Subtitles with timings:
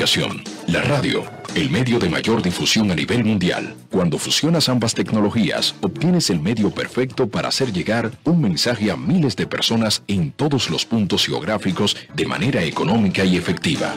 [0.00, 1.22] comunicación, la radio,
[1.54, 3.74] el medio de mayor difusión a nivel mundial.
[3.90, 9.36] Cuando fusionas ambas tecnologías, obtienes el medio perfecto para hacer llegar un mensaje a miles
[9.36, 13.94] de personas en todos los puntos geográficos de manera económica y efectiva.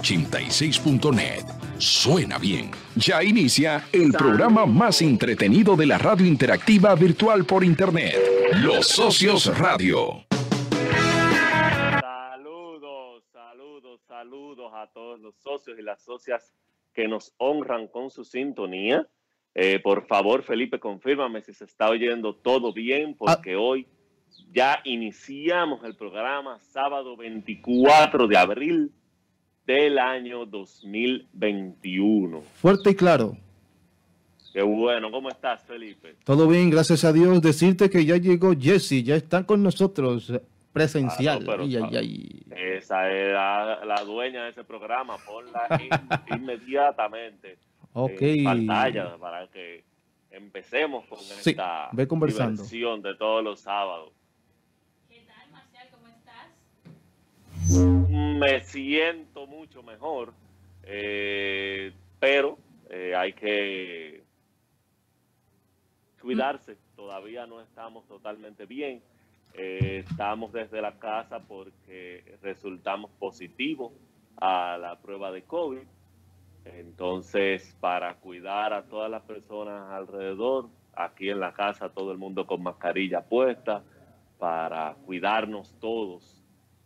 [0.00, 1.44] 86.net.
[1.78, 2.70] Suena bien.
[2.96, 8.16] Ya inicia el programa más entretenido de la radio interactiva virtual por Internet.
[8.62, 10.24] Los Socios Radio.
[12.00, 16.54] Saludos, saludos, saludos a todos los socios y las socias
[16.94, 19.06] que nos honran con su sintonía.
[19.54, 23.86] Eh, por favor, Felipe, confírmame si se está oyendo todo bien, porque hoy
[24.50, 28.92] ya iniciamos el programa sábado 24 de abril
[29.70, 32.40] del año 2021.
[32.60, 33.36] Fuerte y claro.
[34.52, 36.16] Qué bueno, ¿cómo estás, Felipe?
[36.24, 37.40] Todo bien, gracias a Dios.
[37.40, 41.36] Decirte que ya llegó Jesse, ya están con nosotros eh, presencial.
[41.36, 42.42] Ah, no, pero Ay, ay, está- ay.
[42.76, 45.90] Esa era la dueña de ese programa, ponla in-
[46.42, 47.58] inmediatamente
[47.92, 48.20] Ok.
[48.22, 49.84] en pantalla para que
[50.32, 52.62] empecemos con Sí, esta ve conversando.
[52.62, 54.10] diversión de todos los sábados.
[55.08, 55.86] ¿Qué tal, Marcial?
[55.92, 56.48] ¿Cómo estás?
[58.40, 60.32] Me siento mucho mejor,
[60.84, 62.56] eh, pero
[62.88, 64.24] eh, hay que
[66.22, 66.78] cuidarse.
[66.96, 69.02] Todavía no estamos totalmente bien.
[69.52, 73.92] Eh, estamos desde la casa porque resultamos positivos
[74.38, 75.86] a la prueba de COVID.
[76.64, 82.46] Entonces, para cuidar a todas las personas alrededor, aquí en la casa todo el mundo
[82.46, 83.82] con mascarilla puesta,
[84.38, 86.39] para cuidarnos todos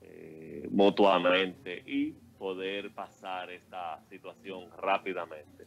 [0.06, 5.66] eh, mutuamente y poder pasar esta situación rápidamente.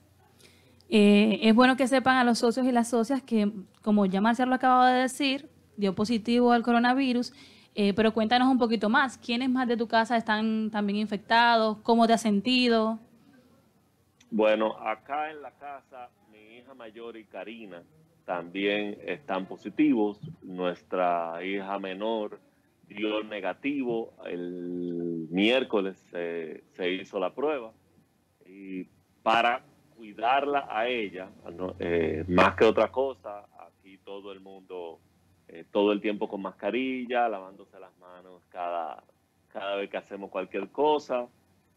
[0.90, 4.50] Eh, es bueno que sepan a los socios y las socias que, como ya Marcial
[4.50, 7.34] lo acababa de decir, dio positivo al coronavirus,
[7.76, 9.18] eh, pero cuéntanos un poquito más.
[9.18, 11.78] ¿Quiénes más de tu casa están también infectados?
[11.84, 13.00] ¿Cómo te has sentido?
[14.30, 17.84] Bueno, acá en la casa, mi hija mayor y Karina
[18.26, 20.20] también están positivos.
[20.42, 22.40] Nuestra hija menor
[22.88, 24.14] dio negativo.
[24.25, 27.72] El miércoles se- hizo la prueba.
[28.46, 28.86] Y
[29.24, 29.64] para
[29.96, 31.76] cuidarla a ella, ¿no?
[31.80, 35.00] Eh, más que otra cosa, aquí todo el mundo,
[35.47, 39.03] eh, todo el tiempo con mascarilla, lavándose las manos cada,
[39.50, 41.28] cada vez que hacemos cualquier cosa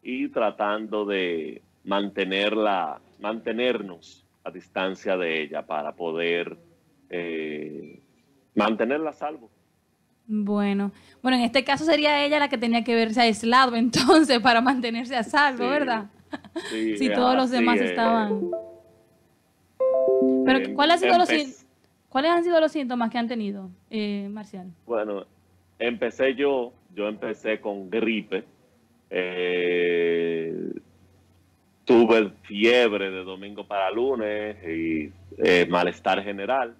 [0.03, 6.57] y tratando de mantenerla, mantenernos a distancia de ella para poder
[7.09, 8.01] eh,
[8.55, 9.49] mantenerla salvo.
[10.27, 14.61] Bueno, bueno, en este caso sería ella la que tenía que verse aislado entonces para
[14.61, 16.05] mantenerse a salvo, Sí, ¿verdad?
[16.69, 18.49] Sí, Si es todos los demás eh, estaban.
[20.45, 21.65] Pero em- ¿cuáles han sido los, empe-
[22.09, 24.67] ¿cuáles han sido los síntomas que han tenido, eh, Marcial?
[24.85, 25.25] Bueno,
[25.79, 28.43] empecé yo, yo empecé con gripe.
[29.09, 30.71] eh,
[31.83, 36.75] tuve fiebre de domingo para lunes y eh, malestar general.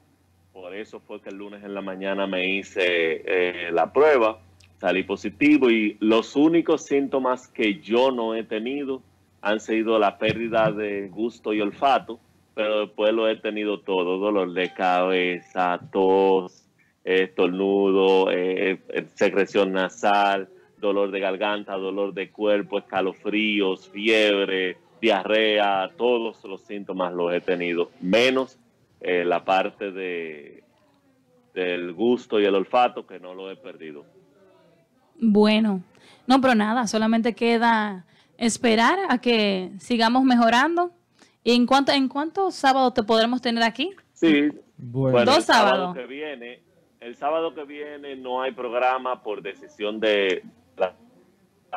[0.54, 4.40] Por eso fue que el lunes en la mañana me hice eh, la prueba,
[4.80, 9.02] salí positivo y los únicos síntomas que yo no he tenido
[9.42, 12.20] han sido la pérdida de gusto y olfato,
[12.54, 16.68] pero después lo he tenido todo, dolor de cabeza, tos,
[17.04, 18.80] estornudo, eh,
[19.16, 27.34] secreción nasal, dolor de garganta, dolor de cuerpo, escalofríos, fiebre, diarrea, todos los síntomas los
[27.34, 28.60] he tenido, menos
[29.02, 30.64] eh, la parte de
[31.54, 34.06] del gusto y el olfato que no lo he perdido.
[35.20, 35.84] Bueno,
[36.28, 38.06] no, pero nada, solamente queda
[38.38, 40.92] esperar a que sigamos mejorando.
[41.44, 43.92] ¿Y en cuánto, en cuántos sábados te podremos tener aquí?
[44.14, 45.96] Sí, Bueno, Bueno, Dos el sábado sábados.
[45.98, 46.64] que viene,
[47.00, 50.44] el sábado que viene no hay programa por decisión de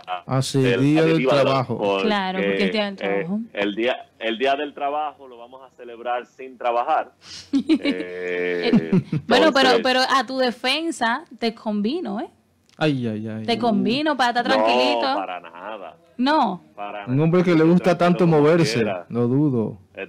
[0.06, 1.98] la Ah, sí, de la día del trabajo.
[2.02, 3.40] Claro, porque es día del trabajo.
[3.52, 7.12] eh, el día el día del trabajo lo vamos a celebrar sin trabajar.
[7.80, 8.90] Eh,
[9.26, 12.28] Bueno, pero, pero a tu defensa te convino, ¿eh?
[12.76, 13.44] Ay, ay, ay.
[13.44, 15.02] Te convino para estar tranquilito.
[15.08, 15.96] No, para nada.
[16.16, 16.62] No.
[16.74, 19.06] Para Un hombre que le gusta tanto moverse, quiera.
[19.08, 19.78] no dudo.
[19.94, 20.08] Eh,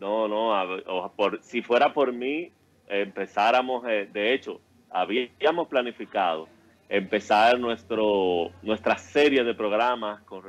[0.00, 2.50] No, no, a o- por, si fuera por mí,
[2.88, 6.48] empezáramos, eh, de hecho, habíamos planificado
[6.90, 10.42] empezar nuestro nuestra serie de programas con,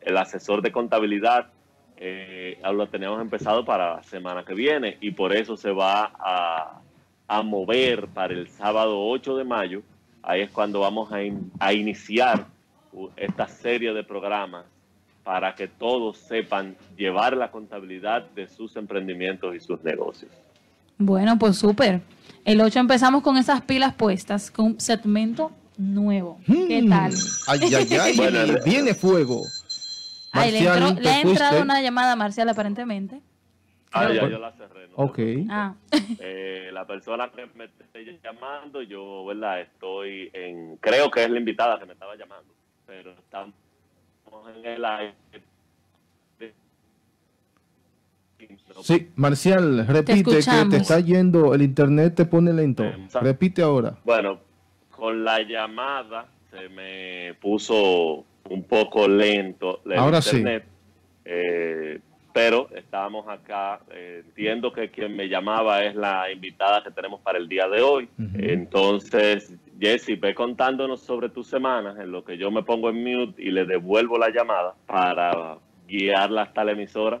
[0.00, 1.46] el asesor de contabilidad.
[1.96, 6.82] eh, lo teníamos empezado para la semana que viene y por eso se va a,
[7.42, 9.82] mover para el sábado 8 de mayo.
[10.22, 11.18] Ahí es cuando vamos a,
[11.60, 12.46] a iniciar
[13.16, 14.66] esta serie de programas
[15.22, 20.30] para que todos sepan llevar la contabilidad de sus emprendimientos y sus negocios.
[20.98, 22.00] Bueno, pues súper.
[22.46, 26.38] El 8 empezamos con esas pilas puestas, con un segmento nuevo.
[26.46, 26.88] ¿Qué Mm.
[26.88, 27.12] tal?
[27.48, 28.16] Ay, ay, ay.
[28.16, 29.42] Bueno, Viene fuego.
[30.32, 33.20] Ay, le, entró- le ha entrado una llamada a Marcial aparentemente.
[33.92, 34.28] Ah, ya bueno.
[34.30, 34.88] yo la cerré.
[34.88, 35.18] no Ok.
[35.50, 35.74] Ah,
[36.20, 39.60] Eh, la persona que me esté llamando, yo, ¿verdad?
[39.62, 42.52] Estoy en, creo que es la invitada que me estaba llamando,
[42.86, 43.54] pero estamos
[44.56, 45.14] en el aire.
[48.82, 52.84] Sí, Marcial, repite que te está yendo, el internet te pone lento.
[52.84, 53.96] Eh, Repite ahora.
[54.04, 54.38] Bueno,
[54.90, 60.36] con la llamada se me puso un poco lento el Ahora sí.
[60.38, 60.64] internet.
[61.24, 62.00] eh,
[62.32, 63.80] pero estábamos acá.
[63.90, 67.80] eh, entiendo que quien me llamaba es la invitada que tenemos para el día de
[67.80, 68.08] hoy.
[68.34, 73.42] Entonces, Jesse, ve contándonos sobre tus semanas en lo que yo me pongo en mute
[73.42, 75.56] y le devuelvo la llamada para
[75.88, 77.20] guiarla hasta la emisora.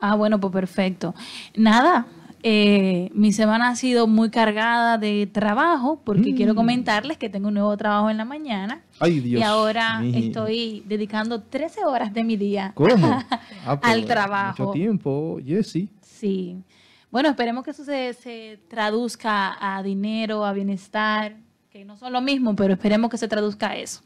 [0.00, 1.14] Ah, bueno, pues perfecto.
[1.56, 2.06] Nada,
[2.42, 6.36] eh, mi semana ha sido muy cargada de trabajo porque Mm.
[6.36, 9.40] quiero comentarles que tengo un nuevo trabajo en la mañana Ay, Dios.
[9.40, 10.18] y ahora mío.
[10.18, 12.88] estoy dedicando 13 horas de mi día ¿Cómo?
[13.66, 14.62] Ah, al pues, trabajo.
[14.64, 15.90] Mucho tiempo, Jessy.
[16.00, 16.56] Sí.
[17.10, 21.36] Bueno, esperemos que eso se, se traduzca a dinero, a bienestar,
[21.70, 24.00] que no son lo mismo, pero esperemos que se traduzca a eso.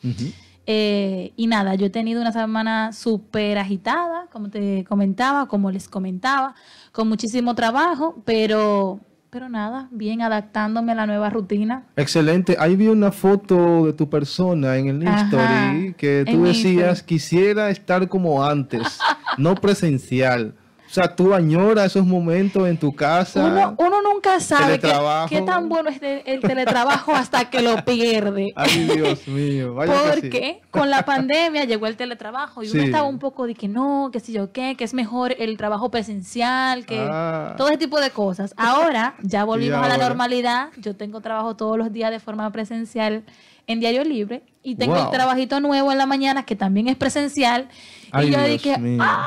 [0.66, 5.88] Eh, y nada, yo he tenido una semana súper agitada, como te comentaba, como les
[5.88, 6.55] comentaba,
[6.93, 11.84] con muchísimo trabajo, pero, pero nada, bien adaptándome a la nueva rutina.
[11.96, 12.56] Excelente.
[12.58, 17.06] Ahí vi una foto de tu persona en el Ajá, que tú decías Instagram.
[17.06, 18.99] quisiera estar como antes,
[19.37, 20.55] no presencial.
[20.94, 23.44] O sea, tú añoras esos momentos en tu casa.
[23.44, 28.52] Uno, uno nunca sabe qué, tan bueno es el teletrabajo hasta que lo pierde.
[28.55, 29.75] Ay, Dios mío.
[29.75, 30.20] Vaya que sí.
[30.20, 34.11] Porque con la pandemia llegó el teletrabajo y uno estaba un poco de que no,
[34.12, 37.55] que si yo qué, que es mejor el trabajo presencial, que Ah.
[37.56, 38.55] todo ese tipo de cosas.
[38.56, 40.69] Ahora ya volvimos a la normalidad.
[40.76, 43.25] Yo tengo trabajo todos los días de forma presencial
[43.67, 45.06] en Diario Libre y tengo Wow.
[45.06, 47.69] el trabajito nuevo en la mañana que también es presencial.
[48.12, 49.02] Ay, y yo Dios dije, mío.
[49.02, 49.26] ¡ah!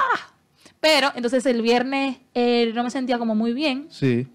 [0.89, 4.25] Pero entonces el viernes eh, no me sentía como muy bien Sí.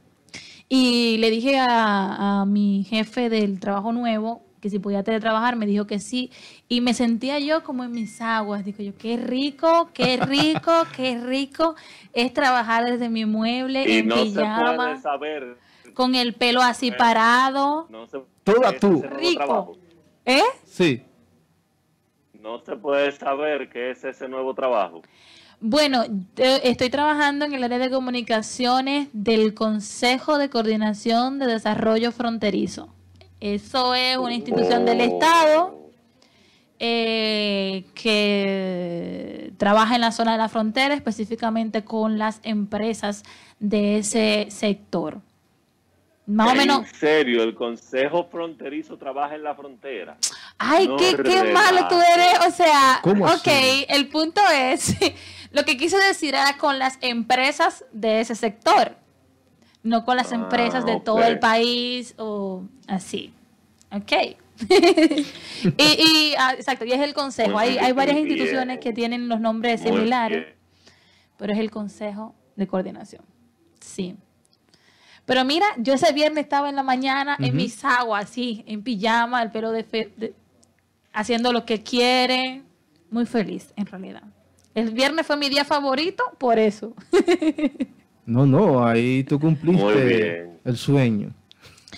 [0.69, 5.65] y le dije a, a mi jefe del trabajo nuevo que si podía teletrabajar, me
[5.67, 6.31] dijo que sí.
[6.69, 8.65] Y me sentía yo como en mis aguas.
[8.65, 11.75] Digo yo, qué rico, qué rico, qué rico
[12.13, 15.57] es trabajar desde mi mueble Y en no se pijama, puede saber.
[15.95, 17.87] con el pelo así parado.
[17.91, 18.99] No se, Toda ese tú.
[18.99, 19.45] es el nuevo Rico.
[19.47, 19.77] trabajo.
[20.27, 20.43] ¿Eh?
[20.65, 21.03] Sí.
[22.41, 25.03] No se puede saber qué es ese nuevo trabajo.
[25.65, 26.05] Bueno,
[26.37, 32.93] estoy trabajando en el área de comunicaciones del Consejo de Coordinación de Desarrollo Fronterizo.
[33.41, 35.01] Eso es una institución del.
[35.01, 35.79] Estado
[36.81, 43.23] eh, que trabaja en la zona de la frontera, específicamente con las empresas
[43.61, 45.21] de ese sector.
[46.27, 46.89] Más o En menos.
[46.99, 50.17] serio, el Consejo Fronterizo trabaja en la frontera.
[50.59, 51.17] Ay, No qué,
[51.53, 52.47] malo tú eres.
[52.49, 53.87] O sea, ¿Cómo ok, así?
[53.89, 54.95] el punto es,
[55.53, 58.97] lo que quise decir era con las empresas de ese sector,
[59.83, 63.33] no con las Ah, empresas de todo el país o así.
[63.91, 64.13] Ok.
[64.69, 65.23] y,
[65.79, 67.59] y, ah, exacto, y es el consejo.
[67.59, 68.29] Hay, hay varias bien.
[68.31, 70.55] instituciones que tienen los nombres Muy similares, bien.
[71.37, 73.25] pero es el consejo de coordinación.
[73.81, 74.17] Sí.
[75.25, 79.43] Pero mira, yo ese viernes estaba en la mañana en mis aguas, así, en pijama,
[79.43, 80.35] el pelo de, fe- de-
[81.13, 82.63] haciendo lo que quiere.
[83.11, 84.23] Muy feliz, en realidad.
[84.75, 86.95] El viernes fue mi día favorito, por eso.
[88.25, 91.31] No, no, ahí tú cumpliste el sueño.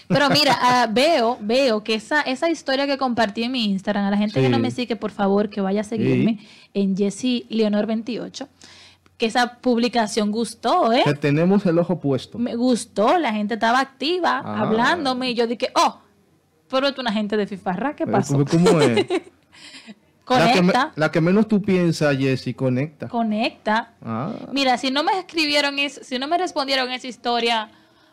[0.08, 4.10] Pero mira, ah, veo, veo que esa, esa historia que compartí en mi Instagram, a
[4.10, 6.38] la gente que no me sigue, por favor, que vaya a seguirme
[6.72, 8.48] en Jessie Leonor 28,
[9.18, 11.02] que esa publicación gustó, ¿eh?
[11.04, 12.38] Que tenemos el ojo puesto.
[12.38, 14.62] Me gustó, la gente estaba activa, Ah.
[14.62, 16.00] hablándome, y yo dije, oh,
[16.70, 18.42] pero tú una gente de Fifarra, ¿qué pasó?
[18.46, 18.78] ¿Cómo, cómo
[20.28, 20.38] es?
[20.38, 23.08] La que, me- Conecta, la que menos tú piensas, Jessy, conecta.
[23.08, 23.92] conecta.
[24.02, 27.70] Ah, Mira, si no me escribieron eso, si no me respondieron esa historia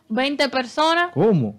[0.09, 1.55] 20 personas, ¿Cómo?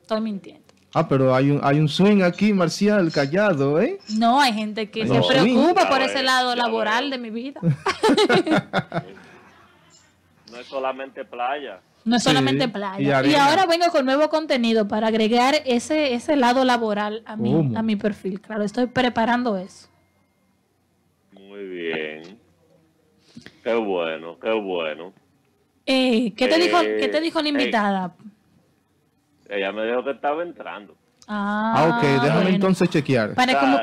[0.00, 0.62] estoy mintiendo.
[0.94, 3.98] Ah, pero hay un, hay un swing aquí, Marcial, callado, ¿eh?
[4.18, 7.60] No, hay gente que No, se preocupa por ese lado laboral de mi vida.
[10.50, 11.80] No es solamente playa.
[12.04, 13.24] No es solamente playa.
[13.24, 17.82] Y, ahora vengo con nuevo contenido para agregar ese, ese lado laboral a mi, a
[17.82, 18.40] mi perfil.
[18.40, 19.88] Claro, estoy preparando eso.
[21.32, 22.38] Muy bien.
[23.62, 25.12] Qué bueno, qué bueno.
[25.86, 27.50] Eh, ¿qué, te dijo, Eh, ¿Qué te dijo la eh.
[27.50, 28.14] invitada?
[29.48, 30.94] Ella me dijo que estaba entrando.
[31.28, 32.48] Ah, Ah, ok, déjame bueno.
[32.50, 33.34] entonces chequear.
[33.34, 33.78] Para, O como-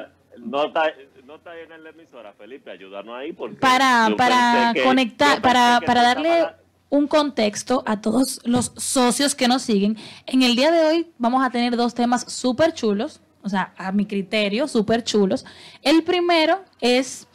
[0.45, 0.83] no está,
[1.25, 6.01] no está ahí en la emisora, Felipe, ayudarnos ahí porque para, para conectar, para, para
[6.01, 6.47] darle
[6.89, 9.97] un contexto a todos los socios que nos siguen.
[10.25, 13.91] En el día de hoy vamos a tener dos temas súper chulos, o sea, a
[13.91, 15.45] mi criterio, súper chulos.
[15.81, 17.27] El primero es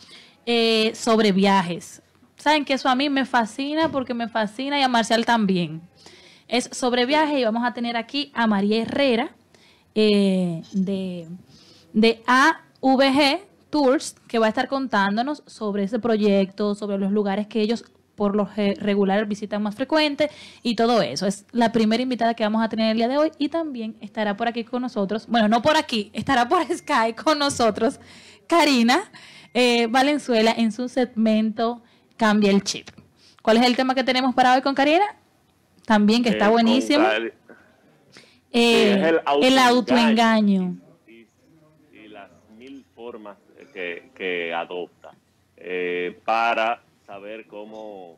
[0.46, 2.02] eh, sobre viajes.
[2.37, 5.80] Saben que eso a mí me fascina porque me fascina y a Marcial también.
[6.49, 9.34] Es sobre viajes y vamos a tener aquí a María Herrera
[9.94, 11.28] eh, de,
[11.92, 17.61] de AVG Tours que va a estar contándonos sobre ese proyecto, sobre los lugares que
[17.61, 17.84] ellos
[18.14, 20.30] por lo regular visitan más frecuente
[20.62, 21.26] y todo eso.
[21.26, 24.37] Es la primera invitada que vamos a tener el día de hoy y también estará
[24.37, 28.00] por aquí con nosotros, bueno, no por aquí, estará por Sky con nosotros
[28.47, 29.11] Karina
[29.52, 31.83] eh, Valenzuela en su segmento
[32.16, 32.88] Cambia el Chip.
[33.42, 35.04] ¿Cuál es el tema que tenemos para hoy con Karina?
[35.85, 37.06] También que está eh, buenísimo.
[38.52, 40.76] Eh, es el el autoengaño.
[41.09, 41.26] y,
[41.92, 43.37] y las mil formas
[43.73, 45.11] que, que adopta
[46.25, 48.16] para saber cómo,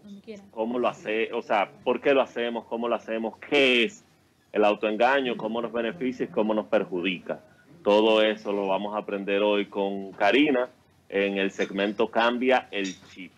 [0.53, 4.05] cómo lo hace, o sea, por qué lo hacemos, cómo lo hacemos, qué es
[4.53, 7.41] el autoengaño, cómo nos beneficia y cómo nos perjudica.
[7.83, 10.69] Todo eso lo vamos a aprender hoy con Karina
[11.09, 13.33] en el segmento Cambia el Chip.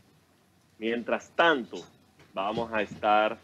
[0.79, 1.79] Mientras tanto,
[2.35, 3.37] vamos a estar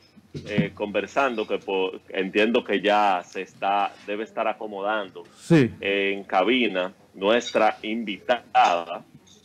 [0.48, 5.70] eh, conversando, que por- entiendo que ya se está, debe estar acomodando Sí.
[5.80, 9.04] en cabina nuestra invitada,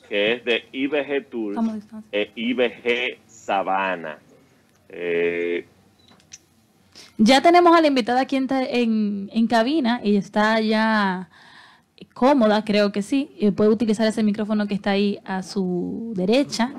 [0.09, 1.29] que es de IBG
[1.73, 2.09] distancia.
[2.11, 4.17] e IBG Sabana.
[4.89, 5.65] Eh,
[7.17, 11.29] Ya tenemos a la invitada aquí en, en cabina y está ya
[12.13, 13.31] cómoda, creo que sí.
[13.39, 16.73] Eh, puede utilizar ese micrófono que está ahí a su derecha.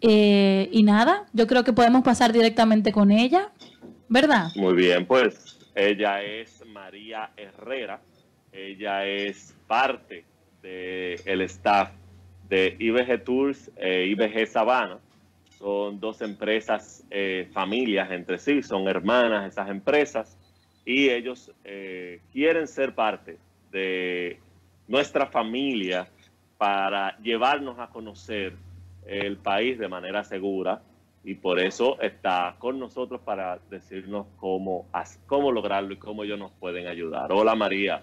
[0.00, 3.52] Eh, y nada, yo creo que podemos pasar directamente con ella,
[4.08, 4.48] ¿verdad?
[4.56, 8.00] muy bien, pues ella es María Herrera,
[8.52, 10.24] ella es parte
[10.60, 11.90] del staff
[12.52, 14.98] IBG Tours e IBG Sabana.
[15.58, 20.36] Son dos empresas, eh, familias entre sí, son hermanas esas empresas
[20.84, 23.38] y ellos eh, quieren ser parte
[23.70, 24.40] de
[24.88, 26.08] nuestra familia
[26.58, 28.54] para llevarnos a conocer
[29.06, 30.82] el país de manera segura
[31.24, 34.86] y por eso está con nosotros para decirnos cómo,
[35.26, 37.32] cómo lograrlo y cómo ellos nos pueden ayudar.
[37.32, 38.02] Hola María,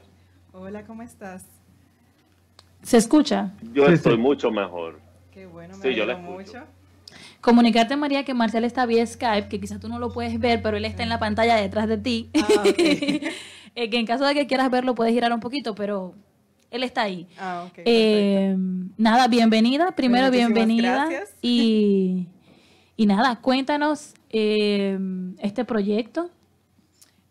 [0.51, 1.46] Hola, ¿cómo estás?
[2.84, 3.52] ¿Se escucha?
[3.74, 4.22] yo Sí, estoy sí.
[4.22, 5.00] mucho mejor.
[5.32, 6.32] Qué bueno, me Sí, yo la escucho.
[6.60, 6.64] mucho.
[7.42, 10.76] Comunicarte, María, que Marcial está vía Skype, que quizás tú no lo puedes ver, pero
[10.78, 12.30] él está en la pantalla detrás de ti.
[12.36, 12.78] Ah, ok.
[13.76, 16.16] Eh, que en caso de que quieras verlo, puedes girar un poquito, pero
[16.72, 17.28] él está ahí.
[17.38, 17.80] Ah, ok.
[17.86, 18.56] Eh,
[18.98, 19.92] nada, bienvenida.
[19.96, 21.06] Primero, Muchísimas bienvenida.
[21.06, 21.36] gracias.
[21.42, 22.28] Y,
[22.98, 24.98] y nada, cuéntanos eh,
[25.38, 26.30] este proyecto.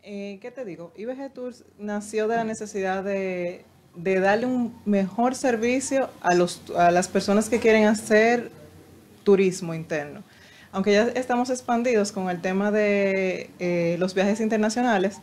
[0.02, 0.93] Eh, ¿Qué te digo?
[0.97, 3.64] IBG Tours nació de la necesidad de,
[4.02, 8.50] de darle un mejor servicio a, los, a las personas que quieren hacer
[9.25, 10.23] turismo interno.
[10.71, 15.19] Aunque ya estamos expandidos con el tema de eh, los viajes internacionales,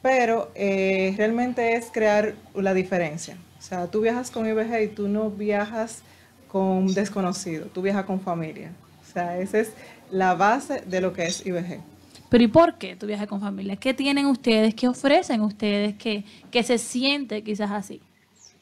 [0.00, 3.36] pero eh, realmente es crear la diferencia.
[3.58, 6.02] O sea, tú viajas con IBG y tú no viajas
[6.48, 8.72] con desconocido, tú viajas con familia.
[9.02, 9.72] O sea, esa es
[10.10, 11.80] la base de lo que es IBG.
[12.28, 13.76] Pero ¿y por qué tu viaje con familia?
[13.76, 14.74] ¿Qué tienen ustedes?
[14.74, 18.00] ¿Qué ofrecen ustedes que, que se siente quizás así?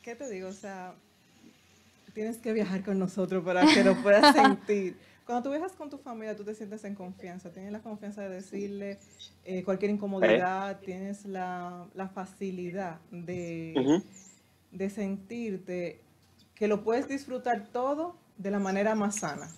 [0.02, 0.48] ¿Qué te digo?
[0.48, 0.94] O sea,
[2.12, 4.96] tienes que viajar con nosotros para que lo puedas sentir.
[5.24, 7.50] Cuando tú viajas con tu familia, tú te sientes en confianza.
[7.50, 8.98] Tienes la confianza de decirle
[9.44, 14.02] eh, cualquier incomodidad, tienes la, la facilidad de,
[14.92, 16.00] sentirte
[16.56, 19.48] que lo puedes disfrutar todo de la manera más sana.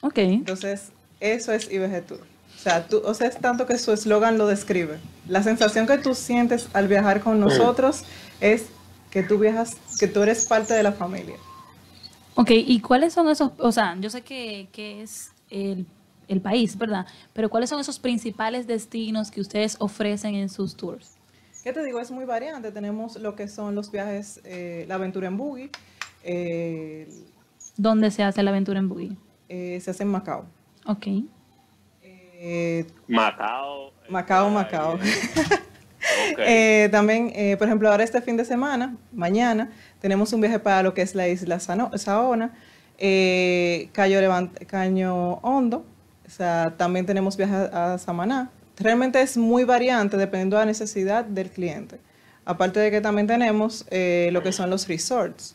[0.00, 0.18] Ok.
[0.18, 2.20] Entonces, eso es IBG Tour.
[2.20, 4.98] O sea, tú, o sea, es tanto que su eslogan lo describe.
[5.28, 8.04] La sensación que tú sientes al viajar con nosotros
[8.40, 8.70] es
[9.10, 11.36] que tú viajas, que tú eres parte de la familia.
[12.34, 15.86] Ok, ¿y cuáles son esos, o sea, yo sé que, que es el,
[16.28, 17.06] el país, ¿verdad?
[17.32, 21.16] Pero ¿cuáles son esos principales destinos que ustedes ofrecen en sus tours?
[21.64, 21.98] ¿Qué te digo?
[22.00, 22.70] Es muy variante.
[22.70, 25.70] Tenemos lo que son los viajes, eh, la aventura en buggy,
[26.22, 27.08] eh,
[27.76, 29.16] ¿Dónde se hace la aventura en buggy?
[29.48, 30.44] eh, se hace en Macao.
[30.86, 31.06] Ok.
[32.02, 33.92] Eh, Macao.
[34.08, 34.98] Macao, Macao.
[36.38, 36.84] eh.
[36.84, 39.70] Eh, también, eh, por ejemplo, ahora este fin de semana, mañana,
[40.00, 42.52] tenemos un viaje para lo que es la isla Sano- Saona,
[42.98, 45.84] eh, Cayo, Levant- Caño Hondo,
[46.26, 48.50] o sea, también tenemos viaje a a Samaná.
[48.78, 51.98] Realmente es muy variante dependiendo de la necesidad del cliente.
[52.44, 55.54] Aparte de que también tenemos eh, lo que son los resorts.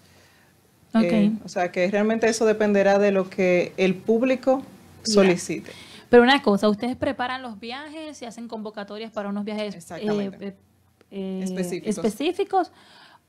[0.94, 1.04] Ok.
[1.04, 4.62] Eh, o sea, que realmente eso dependerá de lo que el público
[5.04, 5.72] solicite.
[6.14, 10.56] Pero una cosa, ¿ustedes preparan los viajes y hacen convocatorias para unos viajes eh, eh,
[11.10, 11.98] eh, Específicos.
[11.98, 12.72] específicos?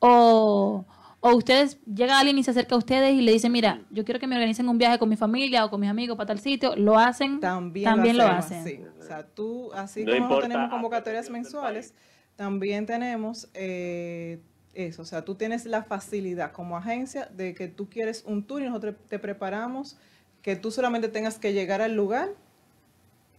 [0.01, 0.85] ¿O,
[1.21, 4.21] o ustedes llega alguien y se acerca a ustedes y le dicen, mira, yo quiero
[4.21, 6.77] que me organicen un viaje con mi familia o con mis amigos para tal sitio?
[6.77, 7.41] ¿Lo hacen?
[7.41, 8.65] También, lo, hacemos, hacen.
[8.67, 8.81] sí.
[9.01, 11.95] O sea, tú, así No como importa tenemos convocatorias mensuales,
[12.37, 14.43] también tenemos eh,
[14.75, 15.01] eso.
[15.01, 18.67] O sea, tú tienes la facilidad como agencia de que tú quieres un tour y
[18.67, 19.97] nosotros te preparamos
[20.43, 22.44] que tú solamente tengas que llegar al lugar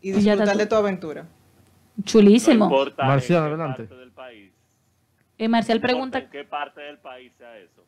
[0.06, 0.60] y Y ya está disfrutar tú.
[0.60, 1.26] de tu aventura.
[2.04, 2.70] Chulísimo.
[2.70, 3.84] No Marcial, adelante.
[3.84, 4.52] parte del país.
[5.38, 7.84] Eh, Marcial pregunta en qué parte del país sea eso.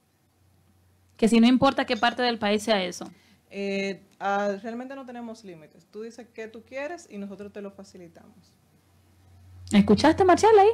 [1.16, 3.10] que si no importa qué parte del país sea eso.
[3.50, 5.86] Eh, ah, realmente no tenemos límites.
[5.92, 8.54] Tú dices qué tú quieres y nosotros te lo facilitamos.
[9.72, 10.70] ¿Escuchaste, Marcial, ahí?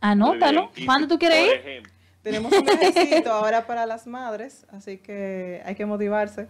[0.00, 0.70] Anótalo.
[0.84, 1.52] ¿Cuándo tú quieres ir?
[1.52, 6.48] ejemplo, Tenemos un viajecito ahora para las madres, así que hay que motivarse.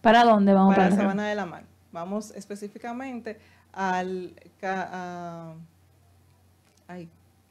[0.00, 0.74] ¿Para dónde vamos?
[0.74, 1.64] para Para la Sabana de la Mar.
[1.92, 3.38] Vamos específicamente
[3.72, 4.34] al...
[4.62, 5.54] a-
[6.86, 7.08] ay,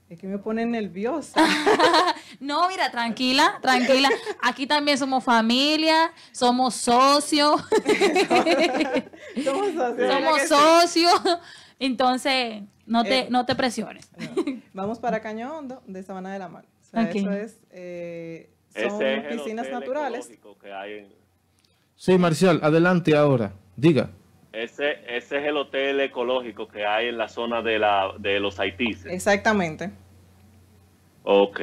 [0.09, 1.39] es que me pone nerviosa.
[2.41, 4.09] No, mira, tranquila, tranquila.
[4.43, 7.63] Aquí también somos familia, somos socios,
[9.43, 11.21] Somos socios.
[11.79, 14.09] Entonces, no te, Eh, no te presiones.
[14.17, 14.43] No.
[14.73, 16.65] Vamos para Caño Hondo de Sabana de la Mar.
[16.81, 17.57] O sea, eso es...
[17.71, 18.49] eh,
[18.89, 20.25] son es piscinas naturales.
[20.25, 21.13] ecológico que hay en-
[21.95, 23.53] Sí, Marcial, adelante ahora.
[23.75, 24.09] Diga.
[24.63, 28.59] Ese, ese es el hotel ecológico que hay en la zona de, la, de los
[28.59, 29.05] Haitíes.
[29.05, 29.91] Exactamente.
[31.23, 31.59] Ok.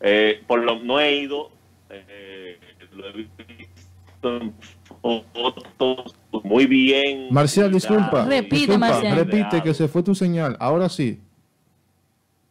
[0.00, 1.50] Eh, por lo no he ido,
[1.90, 2.58] eh,
[2.92, 4.54] lo he visto en
[5.00, 7.28] fotos muy bien.
[7.30, 8.24] Marcial, disculpa.
[8.24, 9.16] Repite, disculpa, Marcial.
[9.16, 10.56] repite que se fue tu señal.
[10.60, 11.20] Ahora sí.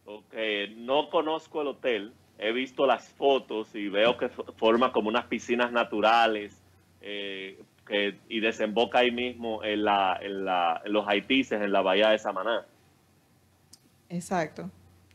[0.06, 0.34] Ok,
[0.78, 5.26] no conozco el hotel, he visto las fotos y veo que fo- forma como unas
[5.26, 6.60] piscinas naturales
[7.00, 11.82] eh, que, y desemboca ahí mismo en, la, en, la, en los Haitises, en la
[11.82, 12.64] bahía de Samaná.
[14.08, 14.70] Exacto.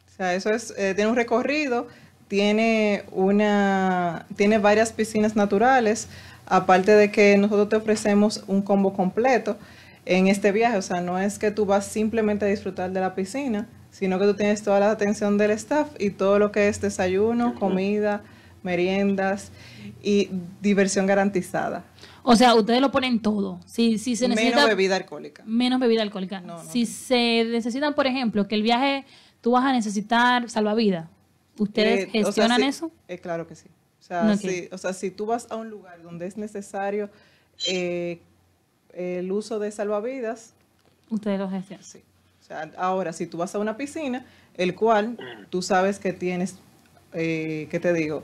[0.08, 1.88] O sea, eso es, eh, tiene un recorrido,
[2.28, 6.10] tiene una, tiene varias piscinas naturales,
[6.46, 9.58] aparte de que nosotros te ofrecemos un combo completo
[10.06, 10.78] en este viaje.
[10.78, 14.26] O sea, no es que tú vas simplemente a disfrutar de la piscina, sino que
[14.26, 18.22] tú tienes toda la atención del staff y todo lo que es desayuno, comida,
[18.64, 19.52] meriendas
[20.04, 20.30] y
[20.62, 21.84] diversión garantizada.
[22.32, 23.60] O sea, ustedes lo ponen todo.
[23.66, 25.44] Si, si se necesita Menos bebida alcohólica.
[25.48, 26.42] menos bebida alcohólica.
[26.42, 26.72] No, no.
[26.72, 29.06] Si se necesitan, por ejemplo, que el viaje
[29.42, 31.08] tú vas a necesitar salvavidas,
[31.58, 32.92] ¿ustedes Eh, o sea, gestionan sí, eso?
[33.08, 33.68] eh, claro que sí.
[34.00, 37.10] O sea, sí, o sea, si tú vas a un lugar donde es necesario
[37.68, 38.20] eh,
[38.94, 40.54] el uso de salvavidas,
[41.10, 41.84] Ustedes lo gestionan.
[41.84, 42.00] sí.
[42.42, 44.24] O sea, ahora, si tú vas a una piscina,
[44.56, 45.18] el cual
[45.50, 46.58] tú sabes que tienes,
[47.14, 48.24] eh, ¿qué te digo?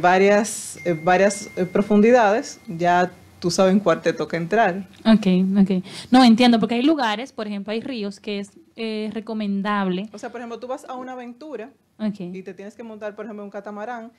[0.00, 3.10] Varias varias profundidades, ya
[3.42, 4.86] tú sabes en cuál te toca entrar.
[5.04, 5.26] Ok,
[5.60, 5.84] ok.
[6.12, 10.08] No entiendo, porque hay lugares, por ejemplo, hay ríos que es eh, recomendable.
[10.12, 13.24] O sea, por ejemplo, tú vas a una aventura y te tienes que montar, por
[13.24, 14.12] ejemplo, un catamarán,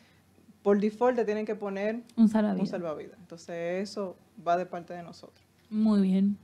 [0.62, 2.70] por default te tienen que poner un un salvavidas.
[2.70, 3.18] salvavidas.
[3.18, 5.42] Entonces, eso va de parte de nosotros.
[5.70, 6.38] Muy bien.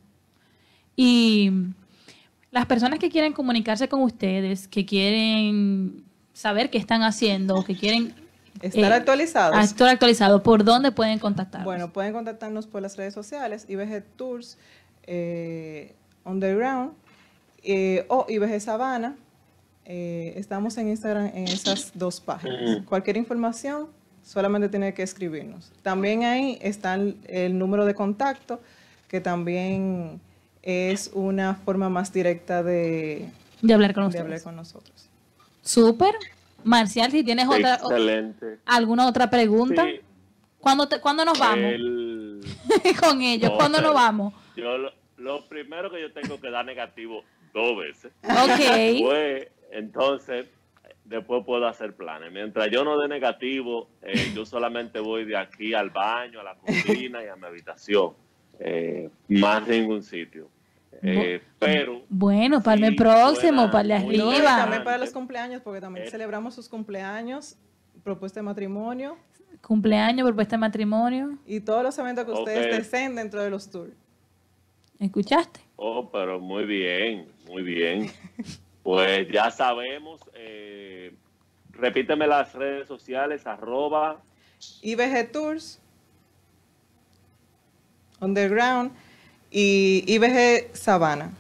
[0.95, 1.51] Y
[2.51, 8.13] las personas que quieren comunicarse con ustedes, que quieren saber qué están haciendo, que quieren
[8.61, 9.63] Estar eh, actualizados.
[9.63, 11.63] estar actualizados, ¿por dónde pueden contactar?
[11.63, 14.57] Bueno, pueden contactarnos por las redes sociales, IBG Tours,
[15.03, 15.95] eh,
[16.25, 16.91] Underground
[17.63, 19.15] eh, o IBG Sabana.
[19.85, 22.83] Eh, estamos en Instagram en esas dos páginas.
[22.85, 23.87] Cualquier información
[24.23, 25.71] solamente tiene que escribirnos.
[25.81, 28.61] También ahí está el, el número de contacto,
[29.07, 30.21] que también
[30.61, 35.09] es una forma más directa de, de hablar con de hablar con nosotros.
[35.63, 36.13] Súper.
[36.63, 38.59] Marcial, si tienes otra, Excelente.
[38.65, 39.99] alguna otra pregunta, Sí,
[40.59, 42.41] ¿Cuándo, te- ¿cuándo nos vamos el-
[42.99, 43.51] con ellos?
[43.51, 44.33] No, ¿Cuándo nos vamos?
[44.57, 48.11] yo lo, lo primero que yo tengo que dar negativo dos veces.
[48.23, 49.01] Ok.
[49.01, 50.47] Pues, entonces,
[51.05, 52.31] después puedo hacer planes.
[52.31, 56.55] Mientras yo no dé negativo, eh, yo solamente voy de aquí al baño, a la
[56.55, 58.13] cocina y a mi habitación.
[58.59, 60.49] Eh, más ningún sitio.
[61.01, 64.57] Eh, pero Bueno, para el mes Sí, próximo, para el de muy No, y arriba.
[64.57, 66.09] también para los cumpleaños, porque también Eh.
[66.11, 67.55] celebramos sus cumpleaños,
[68.03, 69.17] propuesta de matrimonio
[69.61, 71.37] Cumpleaños, propuesta de matrimonio.
[71.45, 73.93] y todos los eventos que ustedes deseen dentro de los tours.
[74.99, 75.61] ¿Escuchaste?
[75.77, 78.11] Oh, pero muy bien, muy bien.
[78.81, 81.13] Pues ya sabemos, eh,
[81.71, 84.19] repíteme las redes sociales, arroba
[84.81, 85.79] IBG Tours,
[88.21, 88.91] Underground
[89.51, 91.31] y IBG Sabana.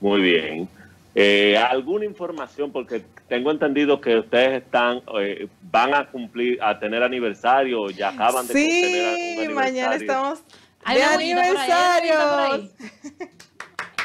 [0.00, 0.68] Muy bien.
[1.14, 2.70] Eh, ¿Alguna información?
[2.70, 8.46] Porque tengo entendido que ustedes están, eh, van a cumplir, a tener aniversario, ya acaban
[8.46, 9.54] de Sí, tener un aniversario.
[9.54, 10.38] mañana estamos
[10.94, 12.14] de aniversario.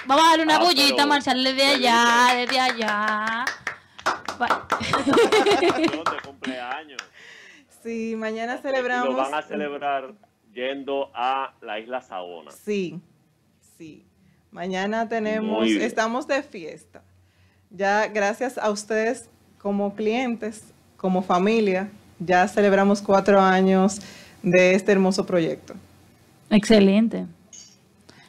[0.05, 3.45] Vamos a darle una Ah, bullita, pero- Marcial, desde allá, desde allá.
[4.89, 7.01] De cumpleaños.
[7.83, 9.09] Sí, mañana celebramos.
[9.09, 10.11] lo van a celebrar
[10.53, 12.51] yendo a la isla Saona.
[12.51, 12.99] Sí,
[13.77, 14.05] sí.
[14.51, 17.01] Mañana tenemos, estamos de fiesta.
[17.71, 21.89] Ya gracias a ustedes como clientes, como familia,
[22.19, 23.99] ya celebramos cuatro años
[24.43, 25.73] de este hermoso proyecto.
[26.49, 27.25] Excelente.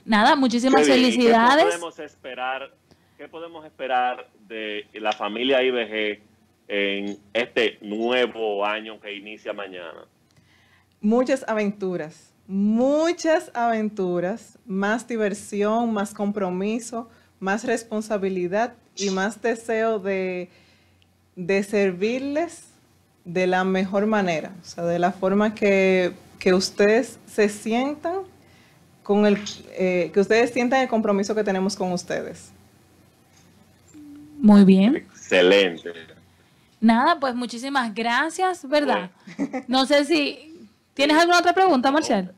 [0.05, 0.99] Nada, muchísimas Qué bien.
[0.99, 1.65] ¿Y felicidades.
[1.65, 2.75] ¿Qué podemos esperar?
[3.19, 6.21] ¿Qué podemos esperar de la familia IBG
[6.69, 10.07] en este nuevo año que inicia mañana?
[11.05, 20.49] Muchas aventuras, muchas aventuras, más diversión, más compromiso, más responsabilidad y más deseo de,
[21.37, 22.65] de servirles
[23.27, 28.21] de la mejor manera, o sea, de la forma que, que ustedes se sientan
[29.03, 29.39] con el,
[29.73, 32.51] eh, que ustedes sientan el compromiso que tenemos con ustedes.
[34.39, 34.97] Muy bien.
[34.97, 35.93] Excelente.
[36.81, 39.11] Nada, pues muchísimas gracias, ¿verdad?
[39.69, 40.54] No sé si...
[40.95, 42.33] ¿Tienes alguna otra pregunta, Marcial?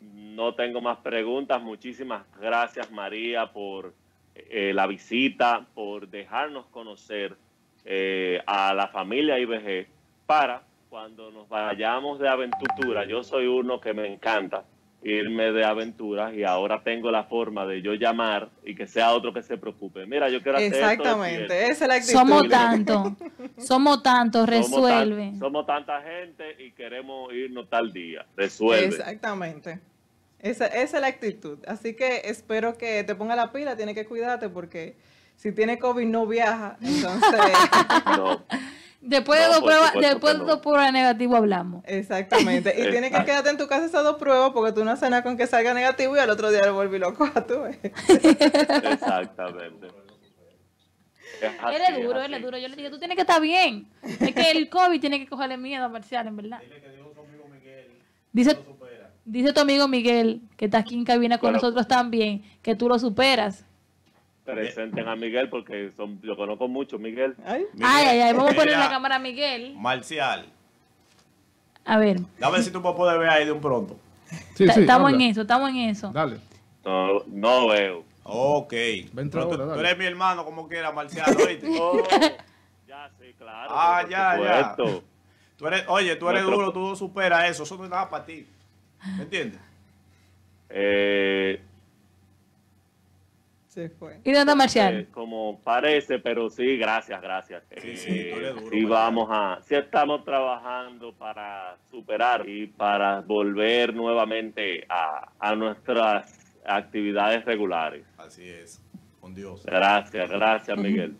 [0.00, 1.62] No tengo más preguntas.
[1.62, 3.94] Muchísimas gracias, María, por
[4.34, 7.36] eh, la visita, por dejarnos conocer
[7.84, 9.86] eh, a la familia IBG
[10.26, 13.04] para cuando nos vayamos de aventura.
[13.04, 14.64] Yo soy uno que me encanta
[15.04, 19.34] irme de aventuras y ahora tengo la forma de yo llamar y que sea otro
[19.34, 20.06] que se preocupe.
[20.06, 21.54] Mira, yo quiero hacer Exactamente, esto.
[21.72, 22.12] esa es la actitud.
[22.18, 23.16] Somos tanto,
[23.58, 25.32] somos tanto, Somos tan- resuelve.
[25.38, 28.24] Somos, tanta gente y queremos irnos tal día.
[28.36, 28.86] Resuelve.
[28.86, 29.80] Exactamente.
[30.40, 31.58] Esa, esa es la actitud.
[31.66, 34.96] Así que espero que te ponga la pila, tienes que cuidarte porque
[35.36, 36.76] si tiene COVID no viaja.
[36.82, 37.30] Entonces,
[38.16, 38.42] No.
[39.06, 40.50] Después de No, dos pruebas, después que de no.
[40.50, 41.82] dos pruebas negativas hablamos.
[41.86, 42.74] exactamente.
[42.76, 45.22] Y tienes que quedarte en tu casa esas dos pruebas porque tú no haces nada
[45.22, 47.60] con que salga negativo y al otro día lo vuelves loco a tú.
[47.62, 47.78] ves.
[48.92, 49.88] Exactamente.
[51.60, 52.56] Así, Él es duro, él es duro.
[52.56, 53.88] Yo le digo, tú tienes que estar bien.
[54.02, 56.60] Es que el COVID tiene que cogerle miedo a Marcial, en verdad.
[58.32, 58.56] Dice,
[59.24, 61.58] dice tu amigo Miguel, que está aquí en cabina con Bueno.
[61.62, 63.64] nosotros también, que tú lo superas.
[64.44, 67.34] Presenten a Miguel porque son, yo conozco mucho, Miguel.
[67.46, 69.74] Ay, Ay, ay, ay, vamos a poner la cámara a Miguel.
[69.76, 70.46] Marcial,
[71.86, 73.96] A ver, dame si tú me puedes ver ahí de un pronto.
[74.54, 76.10] Sí, ta- sí, estamos en eso, estamos en eso.
[76.12, 76.38] Dale.
[76.84, 78.04] No, no veo.
[78.24, 78.72] Ok.
[79.14, 79.80] Pero tú, ahora, tú dale.
[79.82, 81.66] eres mi hermano, como quiera, Marcial, ¿oíste?
[81.80, 82.02] Oh,
[82.86, 83.70] ya, sí, claro.
[83.70, 84.76] Ah, ya, ya.
[85.56, 88.24] Tú eres, oye, tú eres Nuestro- duro, tú superas eso, eso no es nada para
[88.26, 88.46] ti.
[89.16, 89.60] ¿Me entiendes?
[90.68, 91.60] Eh,
[93.74, 94.20] se fue.
[94.22, 94.94] ¿Y dónde Marcial?
[95.00, 97.64] eh, como parece, pero sí, gracias, gracias.
[97.76, 98.86] Sí, sí, Eh, duro, Marcial.
[98.86, 107.44] vamos a, sí estamos trabajando para superar y para volver nuevamente a, a nuestras actividades
[107.44, 108.06] regulares.
[108.16, 108.80] Así es,
[109.20, 109.64] con Dios.
[109.66, 111.16] Gracias, gracias, Miguel.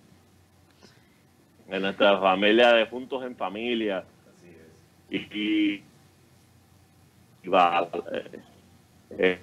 [1.69, 4.05] En nuestra familia de Juntos en Familia.
[4.33, 5.31] Así es.
[5.33, 5.85] Y, y-
[7.43, 8.40] y va, eh,
[9.19, 9.38] eh,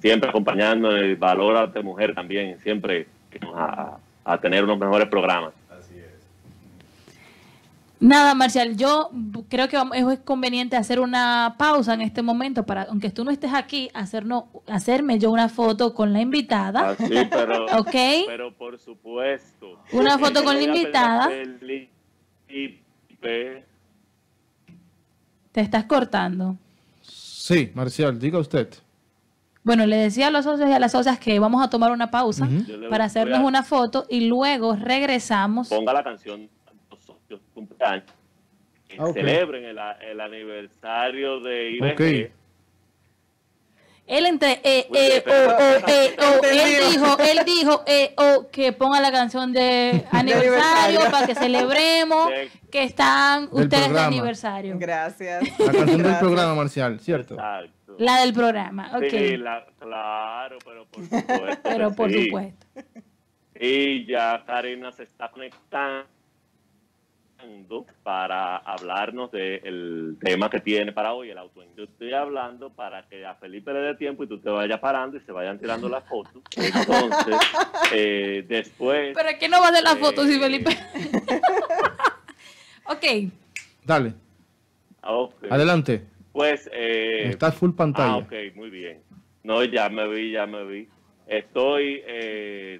[0.00, 3.06] siempre acompañando el valor de mujer también, siempre
[3.54, 5.52] a, a tener unos mejores programas.
[5.70, 6.06] Así es.
[8.00, 9.10] Nada, Marcial, yo
[9.48, 13.30] creo que vamos- es conveniente hacer una pausa en este momento para, aunque tú no
[13.30, 16.90] estés aquí, hacernos, hacerme yo una foto con la invitada.
[16.90, 17.94] Así, pero, ¿Ok?
[18.26, 19.78] pero por supuesto.
[19.92, 21.30] Una foto con la a invitada.
[25.52, 26.56] Te estás cortando.
[27.02, 28.68] Sí, Marcial, diga usted.
[29.66, 32.08] Bueno, le decía a los socios y a las socias que vamos a tomar una
[32.08, 32.46] pausa
[32.88, 35.68] para hacernos a- una foto y luego regresamos.
[35.68, 36.48] Ponga la canción
[36.88, 38.04] los socios cumpleaños.
[38.88, 39.10] que Ah.
[39.12, 39.76] Celebren el,
[40.08, 41.92] el aniversario de IBG.
[41.94, 42.32] Ok.
[44.06, 48.72] Él entre eh, eh, oh, oh, eh, oh, él dijo, él dijo eh, oh, que
[48.72, 52.30] ponga la canción de aniversario para que celebremos
[52.70, 54.76] que están ustedes de aniversario.
[54.78, 55.42] Gracias.
[55.58, 57.34] La canción del programa, Marcial, ¿cierto?
[57.34, 57.85] Exacto.
[57.98, 59.04] La del programa, ok.
[59.10, 61.60] Sí, la- claro, pero por supuesto.
[61.62, 62.24] Pero por sí.
[62.24, 62.66] supuesto.
[63.58, 66.06] Y ya Karina se está conectando.
[68.02, 71.62] para hablarnos del tema que tiene para hoy, el auto.
[71.76, 75.16] Yo estoy hablando para que a Felipe le dé tiempo y tú te vayas parando
[75.16, 76.42] y se vayan tirando las fotos.
[76.56, 77.36] Entonces,
[77.92, 79.14] eh, después...
[79.14, 80.70] Pero es que no va a hacer las eh, fotos, sí, Felipe.
[82.86, 83.04] ok.
[83.84, 84.14] Dale,
[85.02, 85.34] ok.
[85.50, 86.06] adelante.
[86.36, 86.68] Pues...
[86.70, 88.12] Eh, Está full pantalla.
[88.12, 89.00] Ah, ok, muy bien.
[89.42, 90.86] No, ya me vi, ya me vi.
[91.26, 92.78] Estoy, eh,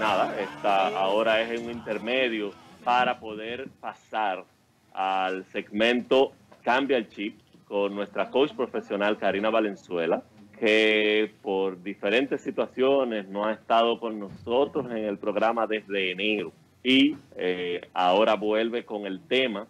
[0.00, 4.46] nada, está, ahora es en un intermedio para poder pasar
[4.94, 7.38] al segmento Cambia el Chip
[7.68, 10.22] con nuestra coach profesional Karina Valenzuela,
[10.58, 17.16] que por diferentes situaciones no ha estado con nosotros en el programa desde enero y
[17.36, 19.66] eh, ahora vuelve con el tema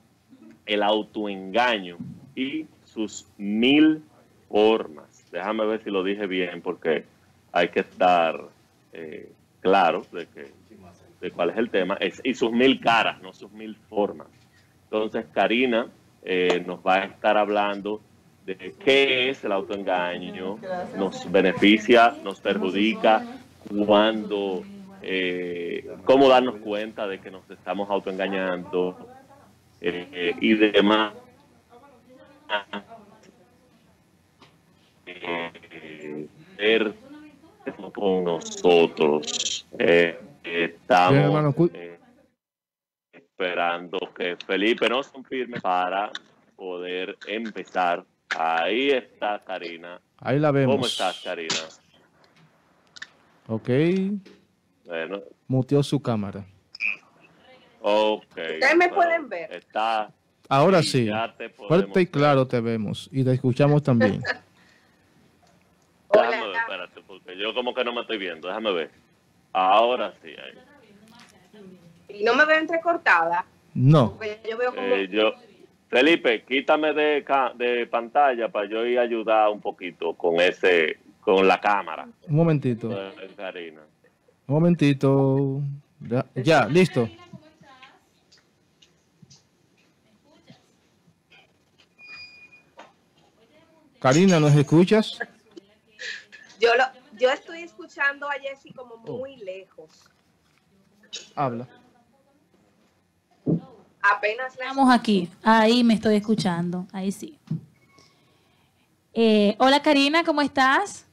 [0.67, 1.99] el autoengaño
[2.37, 4.03] y sus mil
[4.49, 5.25] formas.
[5.33, 7.05] Déjame ver si lo dije bien porque
[7.53, 8.41] hay que estar
[8.93, 9.31] eh,
[9.61, 10.53] claro de, que,
[11.21, 14.29] de cuál es el tema es, y sus mil caras, no sus mil formas.
[14.85, 15.89] Entonces Karina
[16.23, 18.01] eh, nos va a estar hablando
[18.47, 20.59] de qué es el autoengaño,
[20.99, 23.25] nos beneficia, nos perjudica,
[23.87, 24.63] cuando,
[25.03, 29.09] eh, cómo darnos cuenta de que nos estamos autoengañando
[29.81, 31.15] eh, y demás.
[35.07, 36.95] Eh, ser
[37.95, 39.67] con nosotros.
[39.79, 41.99] Eh, estamos hermano, eh,
[43.13, 46.11] esperando que Felipe nos confirme para
[46.57, 48.05] poder empezar.
[48.37, 50.01] Ahí está Karina.
[50.19, 50.75] Ahí la vemos.
[50.75, 51.55] ¿Cómo estás, Karina?
[53.47, 53.69] Ok,
[54.87, 56.45] Bueno, muteó su cámara.
[57.83, 58.23] ok.
[58.23, 59.53] Ustedes me bueno, pueden ver.
[59.53, 60.11] Está.
[60.49, 64.23] Ahora Sí, sí, ya te podemos fuerte y claro te vemos y te escuchamos también.
[66.13, 68.47] Déjame ver, espérate, porque yo como que no me estoy viendo.
[68.49, 68.91] Déjame ver.
[69.53, 70.29] Ahora sí.
[70.29, 70.59] ahí.
[72.21, 73.45] Y no me veo entrecortada.
[73.75, 74.83] No, Porque yo veo como.
[74.87, 75.33] Eh, yo,
[75.89, 80.99] Felipe, quítame de, ca- de pantalla para yo ir a ayudar un poquito con ese,
[81.21, 82.07] con la cámara.
[82.29, 83.81] un momentito, Eh, Karina.
[84.47, 85.61] un momentito.
[86.01, 87.09] Ya, ya, listo.
[94.05, 95.19] Karina, ¿nos escuchas?
[96.61, 96.85] Yo, lo,
[97.19, 100.11] yo estoy escuchando a Jessy como muy lejos.
[101.35, 101.67] Habla.
[104.03, 105.31] Apenas la Estamos aquí.
[105.43, 106.87] Ahí me estoy escuchando.
[106.93, 107.39] Ahí sí.
[109.15, 111.07] Eh, hola Karina, ¿cómo estás?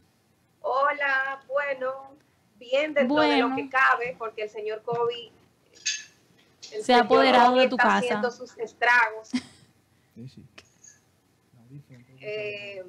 [0.60, 2.17] Hola, bueno,
[2.56, 3.47] bien dentro de Bueno.
[3.47, 4.84] lo que cabe, porque el señor
[6.73, 7.97] el Se ha apoderado de tu está casa.
[7.99, 9.30] haciendo sus estragos.
[12.21, 12.84] Eh,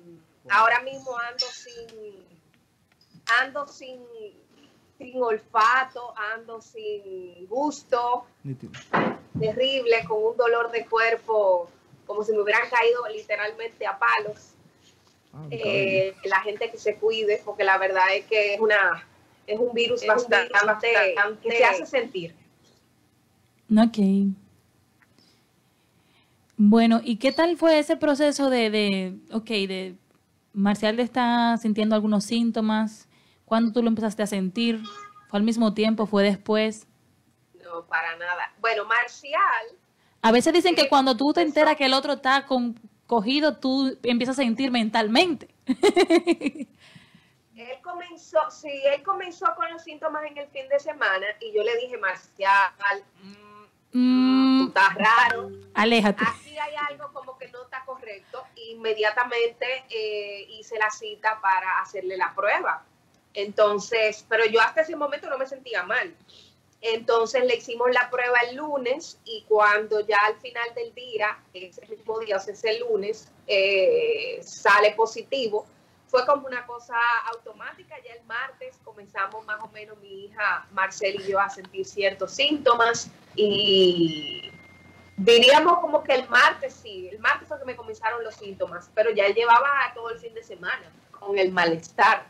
[0.50, 2.24] ahora mismo ando sin
[3.40, 4.00] ando sin
[4.98, 8.72] sin olfato, ando sin gusto, Nítido.
[9.38, 11.68] terrible, con un dolor de cuerpo,
[12.06, 14.50] como si me hubieran caído literalmente a palos.
[15.32, 15.46] Ah.
[15.50, 19.06] Eh, la gente que se cuide, porque la verdad es que es una
[19.46, 22.36] es un virus Es un bastante, virus bastante- que se hace sentir.
[23.76, 23.98] Ok.
[26.64, 29.96] Bueno, ¿y qué tal fue ese proceso de, de ok, de
[30.52, 33.08] Marcial está sintiendo algunos síntomas?
[33.44, 34.80] ¿Cuándo tú lo empezaste a sentir?
[35.28, 36.06] ¿Fue al mismo tiempo?
[36.06, 36.86] ¿Fue después?
[37.64, 38.54] No, para nada.
[38.60, 39.76] Bueno, Marcial,
[40.22, 43.56] A veces dicen que Eh, cuando tú te enteras que el otro está con, cogido,
[43.56, 45.48] tú empiezas a sentir mentalmente.
[45.66, 46.68] él
[47.82, 51.76] comenzó, sí, él comenzó con los síntomas en el fin de semana y yo le
[51.78, 52.70] dije, Marcial,
[53.92, 56.24] Mm, estás raro, aléjate.
[56.26, 58.42] aquí hay algo como que no está correcto.
[58.56, 62.84] Inmediatamente eh, hice la cita para hacerle la prueba.
[63.34, 66.14] Entonces, pero yo hasta ese momento no me sentía mal.
[66.80, 71.86] Entonces le hicimos la prueba el lunes y cuando ya al final del día, ese
[71.86, 75.64] mismo día, o sea, ese lunes, eh, sale positivo,
[76.12, 76.94] fue como una cosa
[77.34, 77.94] automática.
[78.06, 82.32] Ya el martes comenzamos más o menos mi hija Marcel y yo a sentir ciertos
[82.32, 84.50] síntomas y
[85.16, 89.10] diríamos como que el martes sí, el martes fue que me comenzaron los síntomas, pero
[89.10, 90.84] ya llevaba todo el fin de semana
[91.18, 92.26] con el malestar.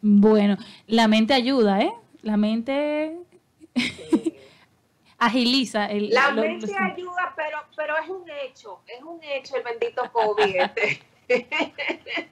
[0.00, 1.92] Bueno, la mente ayuda, ¿eh?
[2.22, 3.18] La mente
[5.18, 6.10] agiliza el...
[6.10, 10.56] La lo- mente ayuda, pero, pero es un hecho, es un hecho el bendito COVID.
[10.56, 11.02] este.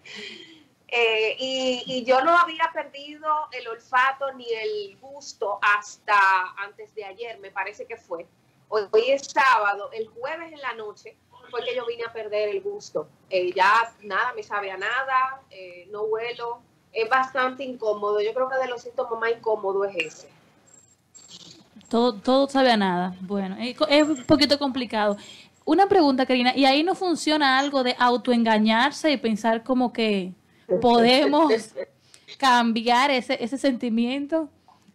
[0.89, 6.15] Eh, y, y yo no había perdido el olfato ni el gusto hasta
[6.57, 8.27] antes de ayer, me parece que fue.
[8.69, 11.17] Hoy, hoy es sábado, el jueves en la noche
[11.51, 13.09] fue que yo vine a perder el gusto.
[13.31, 16.61] Eh, ya nada me sabe a nada, eh, no huelo,
[16.93, 18.21] es bastante incómodo.
[18.21, 20.29] Yo creo que de los síntomas más incómodos es ese.
[21.89, 23.15] Todo, todo sabe a nada.
[23.21, 25.17] Bueno, es, un poquito complicado.
[25.65, 30.33] Una pregunta, Karina, ¿y ahí no funciona algo de autoengañarse y pensar como que
[30.81, 31.53] podemos
[32.39, 34.49] cambiar ese, ese sentimiento,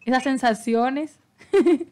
[0.06, 1.18] esas sensaciones?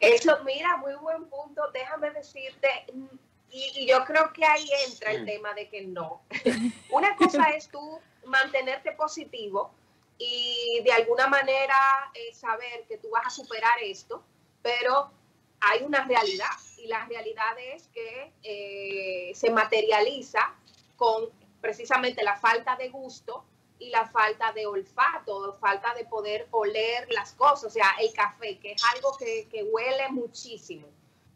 [0.00, 1.62] Eso, mira, muy buen punto.
[1.72, 3.06] Déjame decirte, mm,
[3.50, 6.22] y, y yo creo que ahí entra el tema de que no.
[6.90, 9.70] Una cosa es tú mantenerte positivo
[10.18, 14.22] y de alguna manera eh, saber que tú vas a superar esto,
[14.62, 15.10] pero
[15.60, 20.54] hay una realidad y la realidad es que eh, se materializa
[20.96, 21.30] con
[21.64, 23.42] precisamente la falta de gusto
[23.78, 28.58] y la falta de olfato, falta de poder oler las cosas, o sea, el café,
[28.58, 30.86] que es algo que, que huele muchísimo.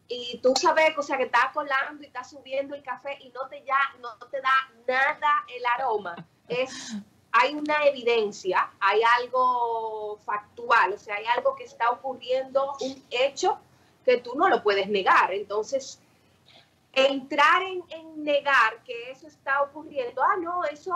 [0.07, 3.49] Y tú sabes, o sea, que está colando y está subiendo el café y no
[3.49, 4.53] te, ya, no te da
[4.87, 6.14] nada el aroma.
[6.47, 6.93] Es,
[7.33, 13.59] hay una evidencia, hay algo factual, o sea, hay algo que está ocurriendo, un hecho
[14.05, 15.33] que tú no lo puedes negar.
[15.33, 16.01] Entonces,
[17.07, 17.83] entrar en,
[18.25, 20.95] negar que eso está ocurriendo, ah, no, eso,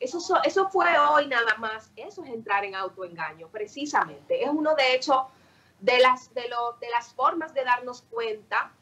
[0.00, 4.42] eso, so- eso fue hoy nada más, eso es entrar en autoengaño, precisamente.
[4.42, 5.28] Es uno, de hecho,
[5.80, 8.72] de las, de de las formas de darnos cuenta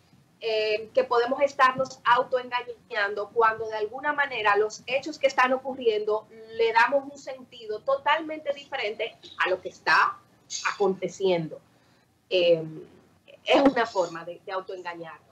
[0.41, 6.73] eh, que podemos estarnos autoengañando cuando de alguna manera los hechos que están ocurriendo le
[6.73, 10.17] damos un sentido totalmente diferente a lo que está
[10.75, 11.59] aconteciendo.
[12.29, 12.63] Eh,
[13.45, 15.26] es una forma de, de autoengañarnos.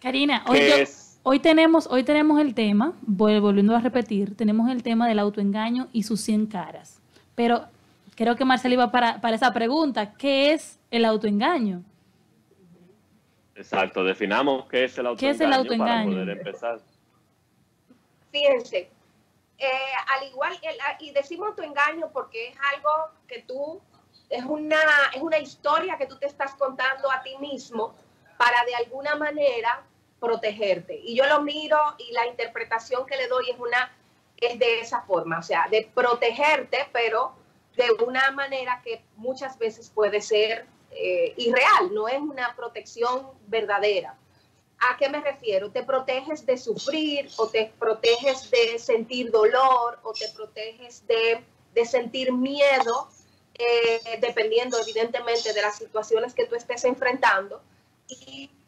[0.00, 1.18] Karina, hoy, ¿Qué yo- es?
[1.22, 5.88] hoy tenemos, hoy tenemos el tema, vol- volviendo a repetir, tenemos el tema del autoengaño
[5.92, 7.00] y sus 100 caras.
[7.34, 7.66] Pero
[8.16, 11.82] creo que Marcela iba para, para esa pregunta, ¿qué es el autoengaño?
[13.54, 16.10] Exacto, definamos qué es el autoengaño, ¿Qué es el autoengaño?
[16.10, 16.80] para poder empezar.
[18.32, 18.90] Fíjense,
[19.58, 19.66] eh,
[20.16, 22.90] al igual, el- y decimos autoengaño porque es algo
[23.28, 23.80] que tú,
[24.30, 24.78] es una,
[25.14, 27.94] es una historia que tú te estás contando a ti mismo
[28.38, 29.82] para de alguna manera
[30.20, 31.00] protegerte.
[31.02, 33.92] Y yo lo miro y la interpretación que le doy es una,
[34.36, 37.32] es de esa forma, o sea, de protegerte, pero
[37.76, 44.16] de una manera que muchas veces puede ser eh, irreal, no es una protección verdadera.
[44.80, 45.70] ¿A qué me refiero?
[45.70, 51.84] Te proteges de sufrir o te proteges de sentir dolor o te proteges de, de
[51.84, 53.08] sentir miedo,
[53.54, 57.60] eh, dependiendo evidentemente de las situaciones que tú estés enfrentando.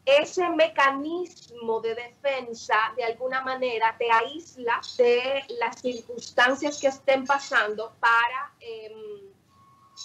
[0.05, 7.93] Ese mecanismo de defensa de alguna manera te aísla de las circunstancias que estén pasando
[7.99, 8.91] para, em,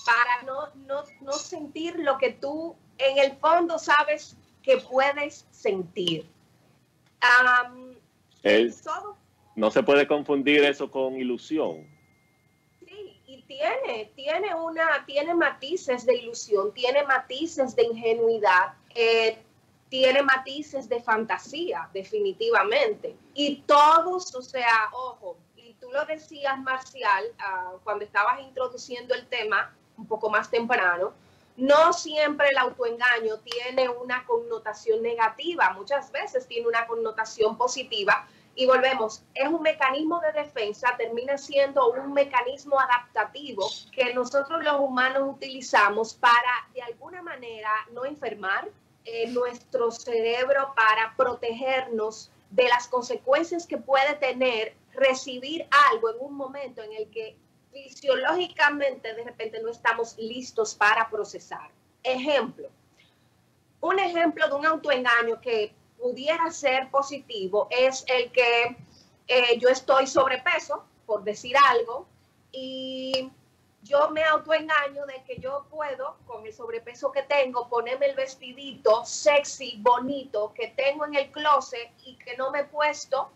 [0.06, 6.28] para no, no, no sentir lo que tú en el fondo sabes que puedes sentir.
[8.42, 9.16] El- todo
[9.56, 11.84] no se puede confundir eso con ilusión.
[12.86, 19.42] Sí, y tiene, tiene una, tiene matices de ilusión, tiene matices de ingenuidad, eh,
[19.88, 23.16] tiene matices de fantasía, definitivamente.
[23.34, 29.26] Y todos, o sea, ojo, y tú lo decías, Marcial, ah, cuando estabas introduciendo el
[29.26, 31.12] tema un poco más temprano,
[31.56, 38.66] no siempre el autoengaño tiene una connotación negativa, muchas veces tiene una connotación positiva y
[38.66, 45.34] volvemos, es un mecanismo de defensa, termina siendo un mecanismo adaptativo que nosotros los humanos
[45.34, 48.68] utilizamos para de alguna manera no enfermar
[49.10, 56.34] eh, nuestro cerebro, para protegernos de las consecuencias que puede tener recibir algo en un
[56.34, 57.34] momento en el que
[57.72, 61.70] fisiológicamente de repente no estamos listos para procesar.
[62.02, 62.68] Ejemplo,
[63.80, 68.76] un ejemplo de un autoengaño que pudiera ser positivo es el que
[69.26, 72.06] eh, yo estoy sobrepeso, por decir algo,
[72.52, 73.30] y
[73.88, 79.04] yo me autoengaño de que yo puedo, con el sobrepeso que tengo, ponerme el vestidito
[79.04, 83.30] sexy, bonito, que tengo en el closet y que no me he puesto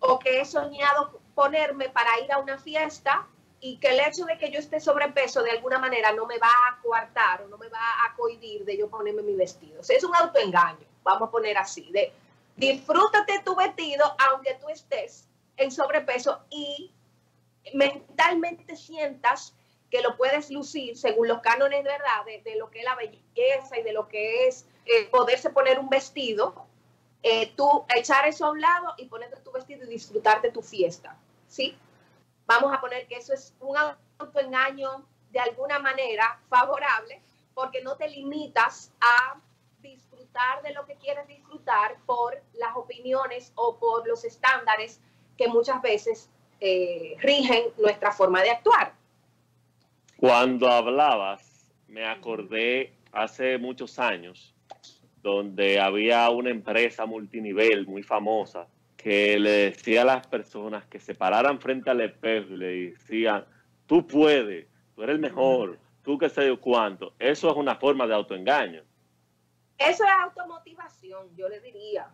[0.00, 3.26] o que he soñado ponerme para ir a una fiesta
[3.60, 6.48] y que el hecho de que yo esté sobrepeso de alguna manera no me va
[6.48, 9.80] a coartar o no me va a cohibir de yo ponerme mi vestido.
[9.80, 12.12] O sea, es un autoengaño, vamos a poner así, de
[12.56, 16.92] disfrútate tu vestido aunque tú estés en sobrepeso y
[17.72, 19.54] mentalmente sientas
[19.94, 23.78] que lo puedes lucir según los cánones de verdad de, lo que es la belleza
[23.78, 26.66] y de lo que es eh, poderse poner un vestido,
[27.22, 30.62] eh, tú echar eso a un lado y ponerte tu vestido y disfrutar de tu
[30.62, 31.16] fiesta,
[31.46, 31.78] ¿sí?
[32.44, 33.76] Vamos a poner que eso es un
[34.18, 37.22] autoengaño de alguna manera favorable
[37.54, 39.40] porque no te limitas a
[39.78, 44.98] disfrutar de lo que quieres disfrutar por las opiniones o por los estándares
[45.38, 46.28] que muchas veces
[46.58, 49.03] eh, rigen nuestra forma de actuar.
[50.16, 54.54] Cuando hablabas, me acordé hace muchos años
[55.22, 61.14] donde había una empresa multinivel muy famosa que le decía a las personas que se
[61.14, 63.44] pararan frente al espejo y le decían,
[63.86, 67.14] tú puedes, tú eres el mejor, tú que sé yo cuánto.
[67.18, 68.82] Eso es una forma de autoengaño.
[69.78, 72.06] Eso es automotivación, yo le diría.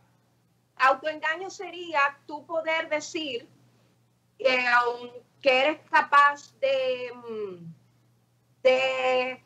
[0.76, 3.46] Autoengaño sería tú poder decir
[4.38, 7.79] que, um, que eres capaz de, mm,
[8.62, 9.42] de,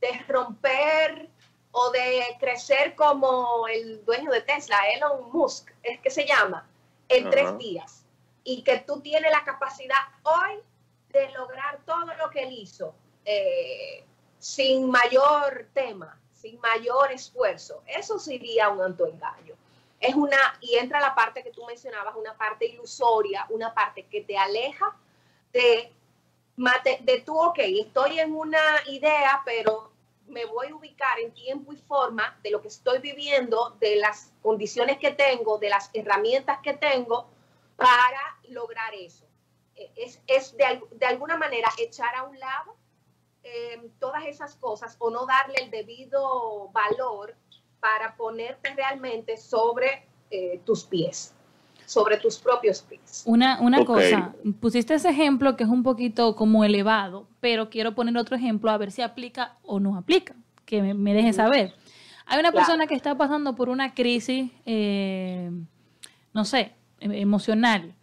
[0.00, 1.28] de romper
[1.72, 6.68] o de crecer como el dueño de Tesla, Elon Musk, es que se llama,
[7.08, 8.04] en tres días.
[8.44, 10.60] Y que tú tienes la capacidad hoy
[11.10, 12.94] de lograr todo lo que él hizo
[13.24, 14.04] eh,
[14.38, 17.82] sin mayor tema, sin mayor esfuerzo.
[17.86, 19.54] Eso sería un autoengaño.
[20.00, 24.22] Es una, y entra la parte que tú mencionabas, una parte ilusoria, una parte que
[24.22, 24.96] te aleja
[25.52, 25.92] de,
[26.56, 29.90] mate- de tú, ok, estoy en una idea, pero
[30.26, 34.32] me voy a ubicar en tiempo y forma de lo que estoy viviendo, de las
[34.42, 37.28] condiciones que tengo, de las herramientas que tengo
[37.76, 39.26] para lograr eso.
[39.76, 42.76] Eh, Es, es de, de alguna manera echar a un lado
[43.42, 47.34] eh, todas esas cosas o no darle el debido valor
[47.80, 51.34] para ponerte realmente sobre eh, tus pies,
[51.92, 53.22] sobre tus propios pies.
[53.26, 58.16] Una, una cosa, pusiste ese ejemplo que es un poquito como elevado, pero quiero poner
[58.16, 60.34] otro ejemplo a ver si aplica o no aplica,
[60.64, 61.74] que me, me deje saber.
[62.26, 62.66] Hay una Claro.
[62.66, 65.50] persona que está pasando por una crisis, eh,
[66.32, 67.94] no sé, em- emocional,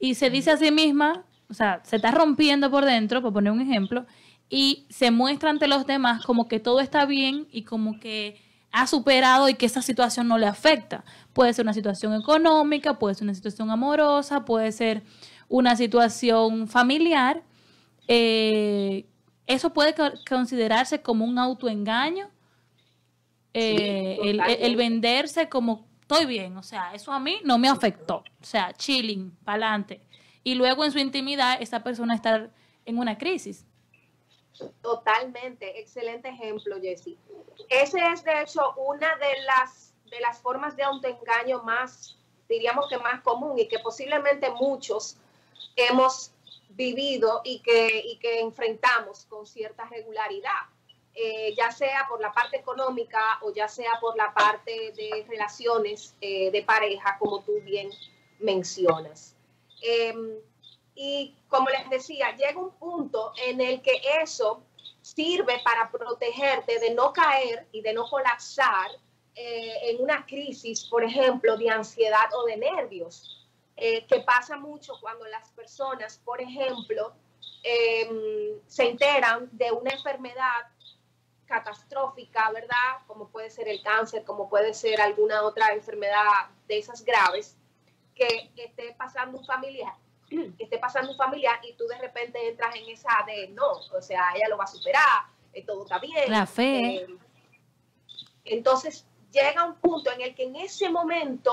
[0.00, 3.52] y se dice a sí misma, o sea, se está rompiendo por dentro, por poner
[3.52, 4.06] un ejemplo,
[4.48, 8.40] y se muestra ante los demás como que todo está bien y como que
[8.78, 11.02] ha superado y que esa situación no le afecta.
[11.32, 15.02] Puede ser una situación económica, puede ser una situación amorosa, puede ser
[15.48, 17.42] una situación familiar.
[18.06, 19.06] Eh,
[19.46, 22.28] eso puede co- considerarse como un autoengaño.
[23.54, 24.76] Eh, el, el- el totalmente.
[24.76, 28.16] venderse como estoy bien, o sea, eso a mí no me afectó.
[28.40, 30.02] O sea, chilling, para adelante.
[30.44, 32.50] Y luego en su intimidad, esa persona estar
[32.84, 33.65] en una crisis.
[34.82, 37.18] Totalmente, excelente ejemplo, Jessy.
[37.68, 42.16] Ese es de hecho una de las de las formas de autoengaño más,
[42.48, 45.16] diríamos que más común y que posiblemente muchos
[45.74, 46.30] hemos
[46.70, 50.62] vivido y que, y que enfrentamos con cierta regularidad,
[51.18, 56.14] Eh, ya sea por la parte económica o ya sea por la parte de relaciones
[56.20, 57.88] eh, de pareja, como tú bien
[58.38, 59.34] mencionas.
[59.80, 60.36] Em,
[60.96, 64.62] y como les decía, llega un punto en el que eso
[65.02, 68.90] sirve para protegerte de no caer y de no colapsar
[69.34, 74.94] eh, en una crisis, por ejemplo, de ansiedad o de nervios, eh, que pasa mucho
[75.00, 77.12] cuando las personas, por ejemplo,
[77.62, 80.66] em, se enteran de una enfermedad
[81.44, 83.04] catastrófica, ¿verdad?
[83.06, 87.56] Como puede ser el cáncer, como puede ser alguna otra enfermedad de esas graves,
[88.14, 89.94] que, que esté pasando un familiar,
[90.28, 94.02] que esté pasando un familiar y tú de repente entras en esa de no, o
[94.02, 96.30] sea, ella lo va a superar, eh, todo está bien.
[96.30, 96.96] La fe.
[96.96, 97.06] eh,
[98.44, 101.52] entonces llega un punto en el que en ese momento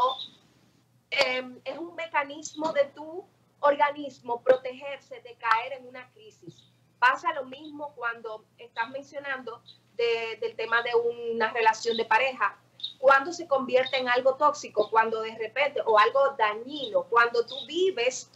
[1.11, 3.25] eh, es un mecanismo de tu
[3.59, 6.71] organismo protegerse de caer en una crisis.
[6.99, 9.61] Pasa lo mismo cuando estás mencionando
[9.95, 12.57] de- del tema de una relación de pareja.
[12.97, 18.29] Cuando se convierte en algo tóxico, cuando de repente, o algo dañino, cuando tú vives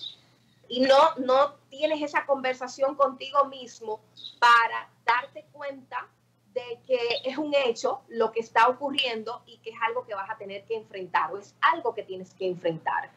[0.69, 4.01] y no, no tienes esa conversación contigo mismo
[4.39, 6.07] para darte cuenta
[6.53, 10.29] de que es un hecho lo que está ocurriendo y que es algo que vas
[10.29, 13.11] a tener que enfrentar o es algo que tienes que enfrentar.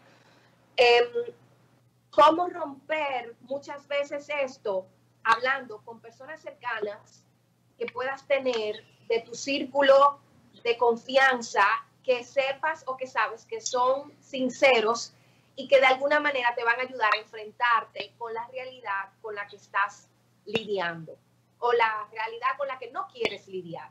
[0.77, 1.07] Em,
[2.11, 4.87] ¿Cómo romper muchas veces esto
[5.23, 7.25] hablando con personas cercanas
[7.79, 10.19] que puedas tener de tu círculo
[10.65, 11.65] de confianza,
[12.03, 15.15] que sepas o que sabes que son sinceros
[15.61, 19.35] y que de alguna manera te van a ayudar a enfrentarte con la realidad con
[19.35, 20.09] la que estás
[20.47, 21.19] lidiando
[21.59, 23.91] o la realidad con la que no quieres lidiar.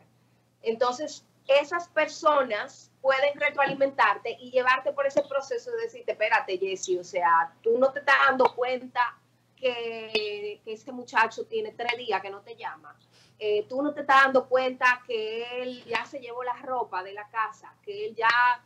[0.64, 7.04] Entonces, esas personas pueden retroalimentarte y llevarte por ese proceso de decirte, espérate, Jessy, o
[7.04, 9.16] sea, tú no te estás dando cuenta
[9.56, 12.98] que, que ese muchacho tiene tres días que no te llama.
[13.38, 17.14] Eh, tú no te estás dando cuenta que él ya se llevó la ropa de
[17.14, 18.64] la casa, que él ya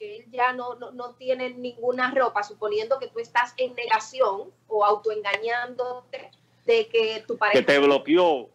[0.00, 4.50] que él ya no, no, no tiene ninguna ropa, suponiendo que tú estás en negación
[4.66, 6.30] o autoengañándote
[6.64, 8.48] de que tu pareja Que te bloqueó.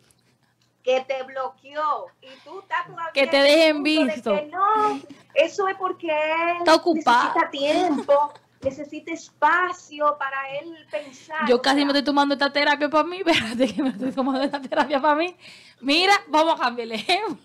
[0.83, 4.35] que te bloqueó y tú estás todavía Que te dejen punto de visto.
[4.35, 5.01] que no,
[5.35, 7.33] eso es porque él Está ocupado.
[7.35, 8.33] necesita tiempo.
[8.61, 11.47] necesita espacio para él pensar.
[11.47, 14.59] Yo casi me estoy tomando esta terapia para mí, espérate que me estoy tomando esta
[14.59, 15.35] terapia para mí.
[15.81, 17.37] Mira, vamos a cambiar el ejemplo.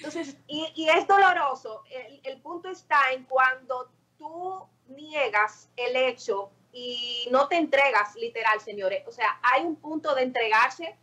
[0.00, 1.82] Entonces, y, y es doloroso.
[1.90, 8.58] El, el punto está en cuando tú niegas el hecho y no te entregas, literal,
[8.60, 9.06] señores.
[9.06, 10.96] O sea, hay un punto de entregarse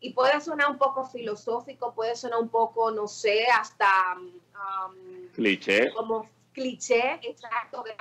[0.00, 5.92] y puede sonar un poco filosófico, puede sonar un poco, no sé, hasta um, Cliché.
[5.92, 7.94] como cliché, exacto, de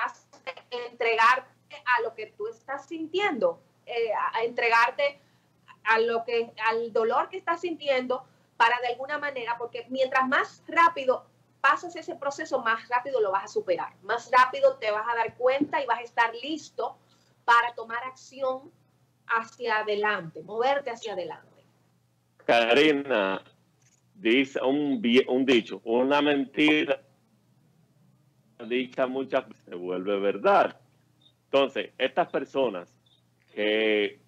[0.87, 1.47] entregarte
[1.97, 5.19] a lo que tú estás sintiendo, eh, a, a entregarte
[5.83, 8.25] a lo que, al dolor que estás sintiendo
[8.63, 11.25] para de alguna manera, porque mientras más rápido
[11.59, 15.35] pasas ese proceso, más rápido lo vas a superar, más rápido te vas a dar
[15.35, 16.97] cuenta y vas a estar listo
[17.43, 18.71] para tomar acción
[19.27, 21.65] hacia adelante, moverte hacia adelante.
[22.45, 23.43] Karina
[24.15, 27.01] dice un, un dicho, una mentira
[28.65, 30.79] dicha muchas veces se vuelve verdad.
[31.51, 32.87] Entonces, estas personas
[33.53, 34.22] que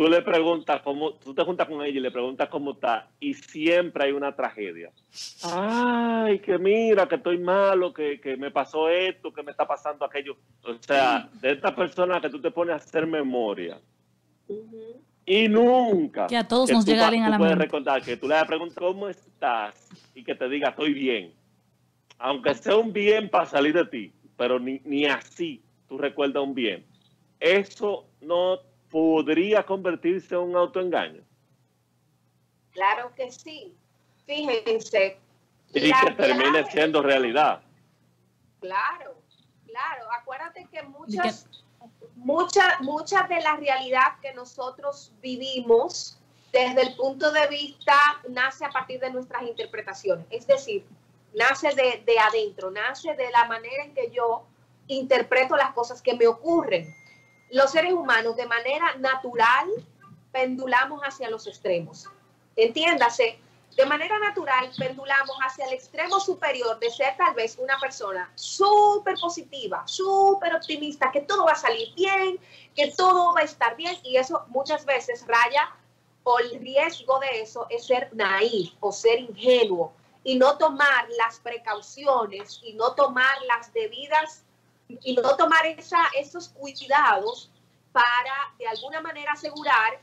[0.00, 3.34] tú le preguntas cómo, tú te juntas con ella y le preguntas cómo está y
[3.34, 4.90] siempre hay una tragedia.
[5.42, 10.06] Ay, que mira, que estoy malo, que, que me pasó esto, que me está pasando
[10.06, 10.38] aquello.
[10.64, 13.78] O sea, de estas personas que tú te pones a hacer memoria
[15.26, 17.64] y nunca Que a todos que nos tú llega pa- alguien a la puedes mente.
[17.66, 21.34] recordar que tú le preguntas cómo estás y que te diga estoy bien
[22.18, 26.54] aunque sea un bien para salir de ti pero ni, ni así tú recuerdas un
[26.54, 26.86] bien
[27.38, 31.22] eso no podría convertirse en un autoengaño
[32.72, 33.74] Claro que sí.
[34.26, 35.18] Fíjense.
[35.72, 37.62] y que termine clave- siendo realidad
[38.60, 39.14] Claro,
[39.66, 40.04] claro.
[40.20, 41.48] Acuérdate que muchas,
[42.16, 46.18] muchas, muchas de la realidad que nosotros vivimos
[46.52, 47.94] desde el punto de vista
[48.28, 50.26] nace a partir de nuestras interpretaciones.
[50.30, 50.84] Es decir,
[51.34, 54.44] nace de, de adentro, nace de la manera en que yo
[54.88, 56.94] interpreto las cosas que me ocurren.
[57.50, 59.68] Los seres humanos de manera natural
[60.30, 62.06] pendulamos hacia los extremos.
[62.54, 63.38] Entiéndase,
[63.76, 69.14] de manera natural pendulamos hacia el extremo superior de ser tal vez una persona súper
[69.20, 72.38] positiva, súper optimista, que todo va a salir bien,
[72.74, 75.74] que todo va a estar bien y eso muchas veces raya
[76.22, 79.92] o el riesgo de eso es ser naif o ser ingenuo
[80.22, 84.44] y no tomar las precauciones y no tomar las debidas
[85.02, 87.50] y no tomar esa, esos cuidados
[87.92, 90.00] para de alguna manera asegurar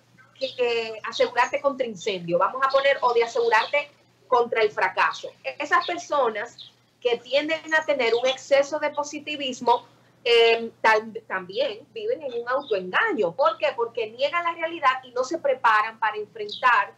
[1.03, 3.89] asegurarte contra incendio, vamos a poner, o de asegurarte
[4.27, 5.29] contra el fracaso.
[5.57, 6.71] Esas personas
[7.01, 9.85] que tienden a tener un exceso de positivismo
[10.81, 13.31] tal- también viven en un autoengaño.
[13.31, 13.67] ¿Por qué?
[13.75, 16.93] Porque niegan la realidad y no se preparan para enfrentar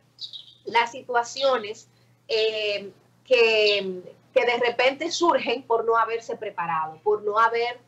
[0.65, 1.87] las situaciones
[2.27, 2.91] eh,
[3.25, 4.01] que,
[4.39, 7.79] que de repente surgen por no haberse preparado, por no haber,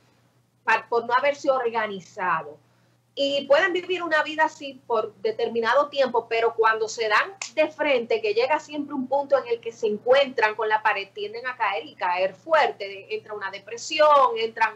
[0.89, 2.57] por no haberse organizado
[3.15, 8.21] y pueden vivir una vida así por determinado tiempo, pero cuando se dan de frente,
[8.21, 11.55] que llega siempre un punto en el que se encuentran con la pared, tienden a
[11.57, 14.75] caer y caer fuerte, entra una depresión, entran,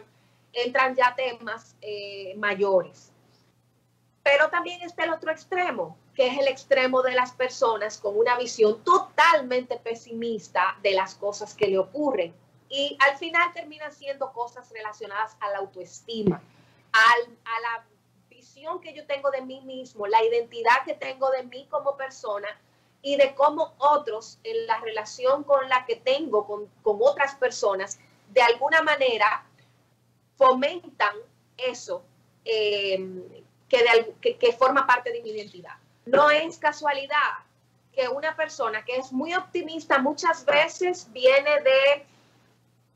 [0.52, 3.12] entran ya temas eh, mayores.
[4.22, 8.38] Pero también está el otro extremo, que es el extremo de las personas con una
[8.38, 12.34] visión totalmente pesimista de las cosas que le ocurren.
[12.70, 16.42] Y al final terminan siendo cosas relacionadas a la autoestima,
[16.92, 17.86] al, a la
[18.30, 22.48] visión que yo tengo de mí mismo, la identidad que tengo de mí como persona
[23.02, 28.00] y de cómo otros en la relación con la que tengo con, con otras personas,
[28.32, 29.44] de alguna manera
[30.36, 31.14] fomentan
[31.58, 32.02] eso
[32.44, 32.98] eh,
[33.68, 33.84] que,
[34.22, 35.76] de que forma parte de mi identidad.
[36.06, 37.44] No es casualidad
[37.92, 42.06] que una persona que es muy optimista muchas veces viene de,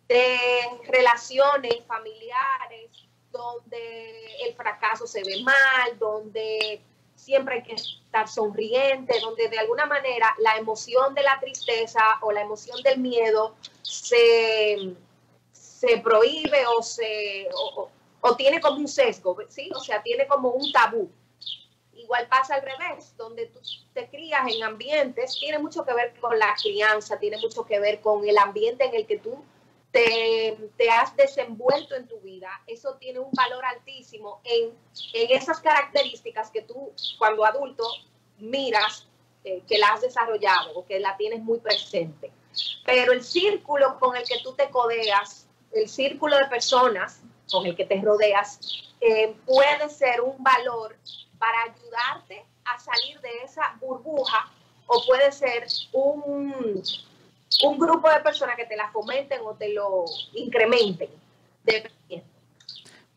[0.09, 0.39] de
[0.87, 2.91] relaciones familiares
[3.33, 6.83] donde el fracaso se ve mal, donde
[7.15, 12.33] siempre hay que estar sonriente, donde de alguna manera la emoción de la tristeza o
[12.33, 14.95] la emoción del miedo se,
[15.53, 17.49] se prohíbe o se
[18.23, 19.71] o, tiene como un sesgo, ¿sí?
[19.75, 21.11] O sea, tiene como un tabú.
[22.11, 23.61] Igual pasa al revés, donde tú
[23.95, 28.01] te crías en ambientes, tiene mucho que ver con la crianza, tiene mucho que ver
[28.01, 29.45] con el ambiente en el que tú
[29.93, 32.51] te, te has desenvuelto en tu vida.
[32.67, 34.77] Eso tiene un valor altísimo en,
[35.13, 37.85] en esas características que tú cuando adulto
[38.39, 39.07] miras
[39.45, 42.33] eh, que la has desarrollado o que la tienes muy presente.
[42.85, 47.77] Pero el círculo con el que tú te codeas, el círculo de personas con el
[47.77, 48.59] que te rodeas,
[49.01, 50.97] eh, puede ser un valor
[51.41, 54.49] para ayudarte a salir de esa burbuja
[54.87, 56.83] o puede ser un,
[57.65, 61.09] un grupo de personas que te la fomenten o te lo incrementen.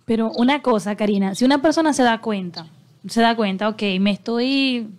[0.05, 2.67] Pero una cosa, Karina, si una persona se da cuenta,
[3.07, 4.89] se da cuenta, ok, me estoy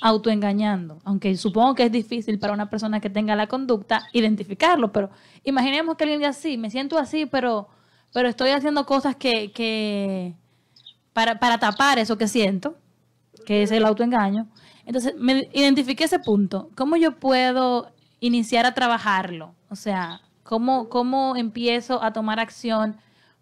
[0.00, 5.10] autoengañando, aunque supongo que es difícil para una persona que tenga la conducta identificarlo, pero
[5.44, 7.68] imaginemos que alguien diga así, me siento así, pero,
[8.12, 10.34] pero estoy haciendo cosas que, que
[11.14, 12.76] para, para tapar eso que siento,
[13.46, 14.46] que es el autoengaño.
[14.84, 16.68] Entonces, me identifiqué ese punto.
[16.76, 17.90] ¿Cómo yo puedo
[18.20, 19.54] iniciar a trabajarlo?
[19.70, 22.98] O sea, ¿cómo, cómo empiezo a tomar acción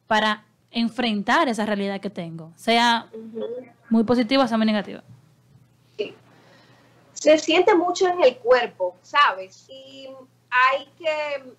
[0.06, 2.52] para enfrentar esa realidad que tengo?
[2.54, 3.08] Sea
[3.90, 5.02] muy positiva o sea muy negativa.
[5.96, 6.14] Sí.
[7.14, 9.66] Se siente mucho en el cuerpo, ¿sabes?
[9.68, 10.08] Y
[10.50, 11.54] hay que,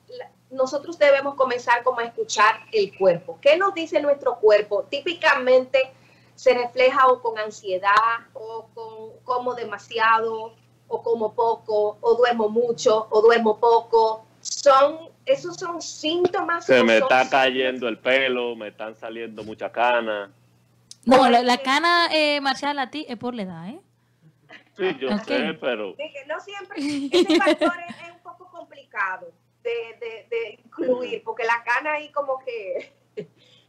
[0.51, 3.39] nosotros debemos comenzar como a escuchar el cuerpo.
[3.41, 4.83] ¿Qué nos dice nuestro cuerpo?
[4.83, 5.91] Típicamente
[6.35, 7.91] se refleja o con ansiedad
[8.33, 10.55] o con como demasiado
[10.87, 14.25] o como poco o duermo mucho o duermo poco.
[14.41, 16.65] Son esos son síntomas.
[16.65, 20.29] Se me está cayendo el pelo, me están saliendo muchas canas.
[21.05, 23.79] No, la, la cana, eh, Marcial, a ti es por la edad, ¿eh?
[24.77, 29.31] Sí, yo sé, pero que no siempre, ese factor es, es un poco complicado
[29.61, 29.69] de,
[29.99, 32.93] de- de incluir, porque la cana ahí como que...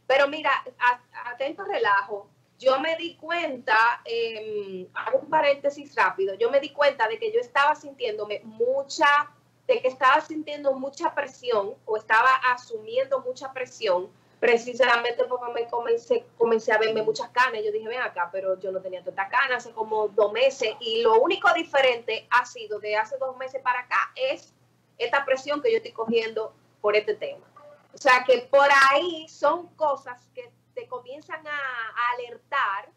[0.07, 2.29] Pero mira, a- atento relajo,
[2.59, 7.31] yo me di cuenta, eh, hago un paréntesis rápido, yo me di cuenta de que
[7.31, 9.29] yo estaba sintiéndome mucha,
[9.67, 16.25] de que estaba sintiendo mucha presión o estaba asumiendo mucha presión precisamente porque me comencé,
[16.37, 17.61] comencé a verme muchas canas.
[17.65, 21.01] Yo dije, ven acá, pero yo no tenía tanta canas hace como dos meses y
[21.01, 24.53] lo único diferente ha sido de hace dos meses para acá es
[24.97, 27.45] esta presión que yo estoy cogiendo por este tema.
[27.93, 32.91] O sea que por ahí son cosas que te comienzan a, alertar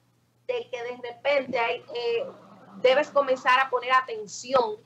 [0.47, 2.27] de que de repente hay, eh,
[2.83, 4.77] debes comenzar a poner atención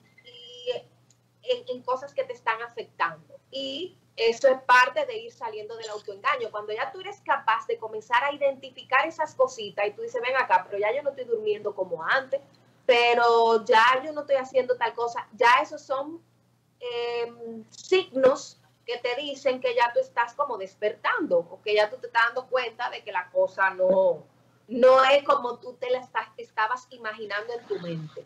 [1.43, 3.41] en, cosas que te están afectando.
[3.51, 6.51] Y eso es parte de ir saliendo del autoengaño.
[6.51, 10.37] Cuando ya tú eres capaz de comenzar a identificar esas cositas y tú dices, ven
[10.37, 12.41] acá, pero ya yo no estoy durmiendo como antes,
[12.87, 16.23] pero ya yo no estoy haciendo tal cosa, ya esos son
[16.79, 17.33] eh,
[17.71, 22.09] signos que te dicen que ya tú estás como despertando o que ya tú te
[22.09, 24.25] estás dando cuenta de que la cosa no,
[24.69, 26.07] no es como tú te la
[26.37, 28.25] estabas imaginando en tu mente.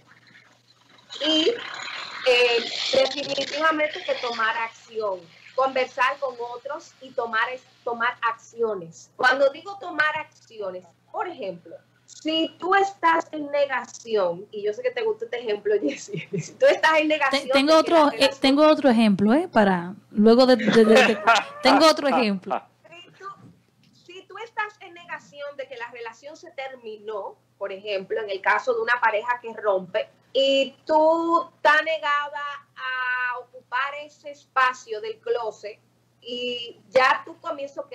[1.25, 1.55] Y
[2.27, 5.21] eh, definitivamente que tomar acción,
[5.55, 7.49] conversar con otros y tomar,
[7.85, 9.11] tomar acciones.
[9.17, 11.77] Cuando digo tomar acciones, por ejemplo,
[12.07, 16.55] si tú estás en negación, y yo sé que te gusta este ejemplo, Jessie, si
[16.55, 17.49] tú estás en negación...
[17.53, 19.49] tengo otro, eh, relación- tengo otro ejemplo, ¿eh?
[19.49, 21.19] Para luego de, de- de- de-
[21.63, 22.63] tengo otro ejemplo.
[22.89, 23.27] si tú,
[23.93, 28.41] si tú estás en negación de que la relación se terminó, por ejemplo, en el
[28.41, 32.43] caso de una pareja que rompe, y tú estás negada
[32.77, 35.79] a ocupar ese espacio del closet,
[36.21, 37.93] y ya tú comienzas, ok,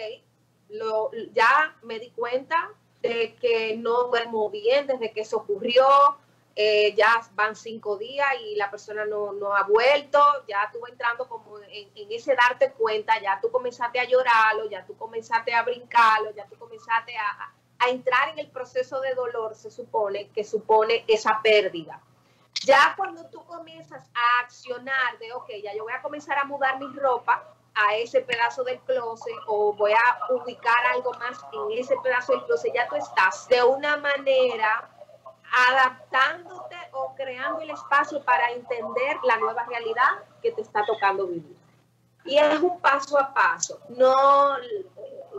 [0.70, 2.70] lo, ya me di cuenta
[3.02, 5.86] de que no duermo bien desde que eso ocurrió,
[6.56, 11.28] eh, ya van cinco días y la persona no, no ha vuelto, ya tú entrando
[11.28, 15.64] como en, en ese darte cuenta, ya tú comenzaste a llorarlo, ya tú comenzaste a
[15.64, 20.44] brincarlo, ya tú comenzaste a- a entrar en el proceso de dolor, se supone, que
[20.44, 22.00] supone esa pérdida.
[22.64, 26.78] Ya cuando tú comienzas a accionar de, ok, ya yo voy a comenzar a mudar
[26.78, 27.44] mi ropa
[27.74, 32.46] a ese pedazo del closet o voy a ubicar algo más en ese pedazo del
[32.46, 34.90] closet, ya tú estás de una manera
[35.70, 41.58] adaptándote o creando el espacio para entender la nueva realidad que te está tocando vivir.
[42.24, 43.80] Y es un paso a paso.
[43.90, 44.56] No,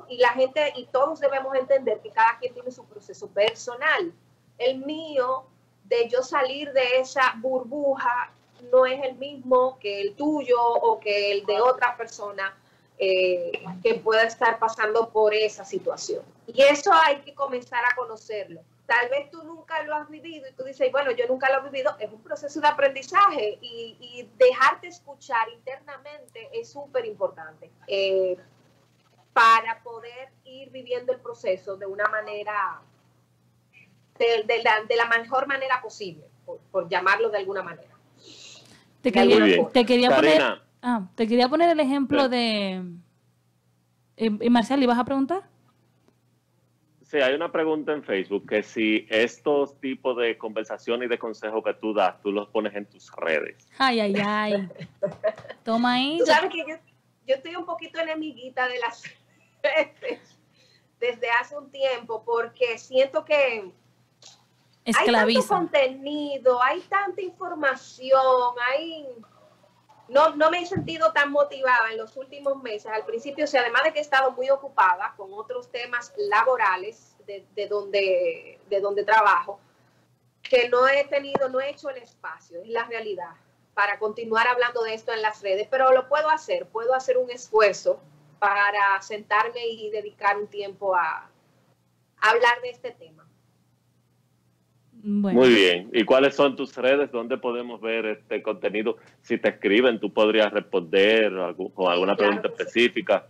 [0.08, 4.12] y la gente, y todos debemos entender que cada quien tiene su proceso personal.
[4.58, 5.44] El mío,
[5.84, 8.32] de yo salir de esa burbuja,
[8.70, 12.56] no es el mismo que el tuyo o que el de otra persona
[12.98, 16.22] eh, que pueda estar pasando por esa situación.
[16.46, 18.60] Y eso hay que comenzar a conocerlo.
[18.86, 21.70] Tal vez tú nunca lo has vivido y tú dices, bueno, yo nunca lo he
[21.70, 28.36] vivido, es un proceso de aprendizaje y, y dejarte escuchar internamente es súper importante eh,
[29.32, 32.82] para poder ir viviendo el proceso de una manera,
[34.18, 37.91] de, de la, de la mejor manera posible, por, por llamarlo de alguna manera.
[39.03, 40.42] Te quería, te quería poner,
[40.80, 42.28] ah, te quería poner el ejemplo Sí.
[42.30, 42.72] de,
[44.16, 45.42] eh, eh, Marcial, ¿ibas a preguntar?
[47.03, 51.62] sí, hay una pregunta en Facebook que si estos tipos de conversaciones y de consejos
[51.62, 53.68] que tú das, tú los pones en tus redes.
[53.76, 54.68] Ay, ay, ay.
[55.62, 56.16] Toma ahí.
[56.18, 56.74] Tú sabes que yo,
[57.26, 59.03] yo estoy un poquito enemiguita de las
[59.62, 60.38] redes
[60.98, 63.70] desde hace un tiempo porque siento que
[64.84, 65.48] hay tanto Esclaviza.
[65.48, 69.08] contenido, hay tanta información, hay
[70.08, 72.86] no, no me he sentido tan motivada en los últimos meses.
[72.92, 77.16] Al principio, o sea, además de que he estado muy ocupada con otros temas laborales
[77.26, 79.58] de, de donde, de donde trabajo,
[80.42, 83.34] que no he tenido, no he hecho el espacio, es la realidad,
[83.72, 87.30] para continuar hablando de esto en las redes, pero lo puedo hacer, puedo hacer un
[87.30, 87.98] esfuerzo
[88.38, 91.30] para sentarme y dedicar un tiempo a,
[92.20, 93.26] a hablar de este tema.
[95.05, 95.90] Bueno, Muy bien.
[95.92, 97.11] ¿Y cuáles son tus redes?
[97.11, 98.98] ¿Dónde podemos ver este contenido?
[99.22, 102.84] Si te escriben, tú podrías responder algún- con alguna Claro pregunta que sí.
[102.84, 103.26] específica.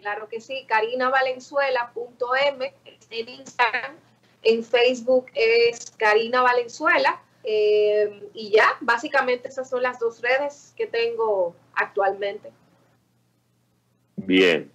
[0.00, 2.72] Claro que sí, carinavalenzuela.m
[3.10, 3.96] en Instagram,
[4.42, 7.20] en Facebook es Karina Valenzuela.
[7.46, 12.50] eh, y ya, básicamente esas son las dos redes que tengo actualmente.
[14.16, 14.70] Bien.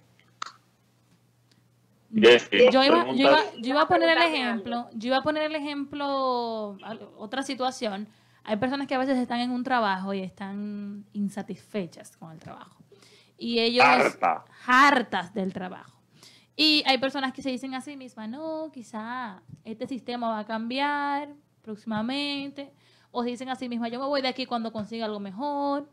[2.12, 5.54] Yo iba, yo, iba, yo iba a poner el ejemplo, yo iba a poner el
[5.54, 6.76] ejemplo,
[7.16, 8.08] otra situación.
[8.42, 12.76] Hay personas que a veces están en un trabajo y están insatisfechas con el trabajo.
[13.38, 14.44] Y ellos Harta.
[14.66, 16.00] hartas del trabajo.
[16.56, 20.46] Y hay personas que se dicen a sí mismas, no, quizá este sistema va a
[20.46, 22.72] cambiar próximamente.
[23.12, 25.88] O se dicen a sí mismas, yo me voy de aquí cuando consiga algo mejor.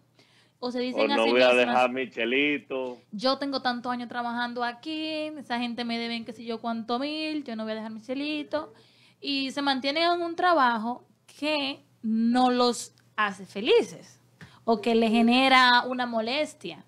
[0.60, 2.98] O se O dicen a no voy a dejar mi chelito.
[3.12, 7.44] yo tengo tantos años trabajando aquí, esa gente me deben qué sé yo cuánto mil,
[7.44, 8.74] yo no voy a dejar mi celito.
[9.22, 11.06] Y se mantienen en un trabajo
[11.40, 14.20] que no los hace felices
[14.64, 16.86] o que les genera una molestia,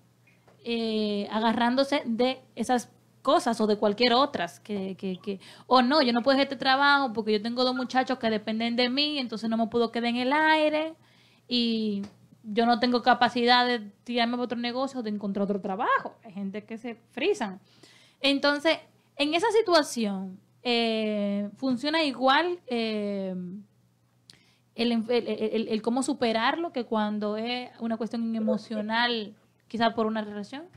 [0.64, 2.90] eh, agarrándose de esas
[3.22, 6.56] cosas o de cualquier otras que, que, que, o no, yo no puedo hacer este
[6.56, 10.10] trabajo porque yo tengo dos muchachos que dependen de mí, entonces no me puedo quedar
[10.10, 10.94] en el aire
[11.48, 12.02] y
[12.42, 16.16] yo no tengo capacidad de tirarme a otro negocio de encontrar otro trabajo.
[16.24, 17.60] Hay gente que se frisan.
[18.20, 18.78] Entonces,
[19.16, 23.34] en esa situación, eh, funciona igual eh,
[24.74, 29.34] el, el, el- el cómo superarlo que cuando es una cuestión emocional,
[29.68, 30.68] quizás por una relación.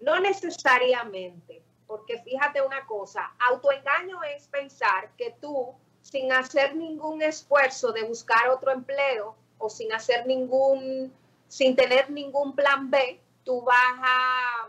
[0.00, 7.92] No necesariamente, porque fíjate una cosa, autoengaño es pensar que tú, sin hacer ningún esfuerzo
[7.92, 11.12] de buscar otro empleo o sin hacer ningún,
[11.48, 14.68] sin tener ningún plan B, tú vas a,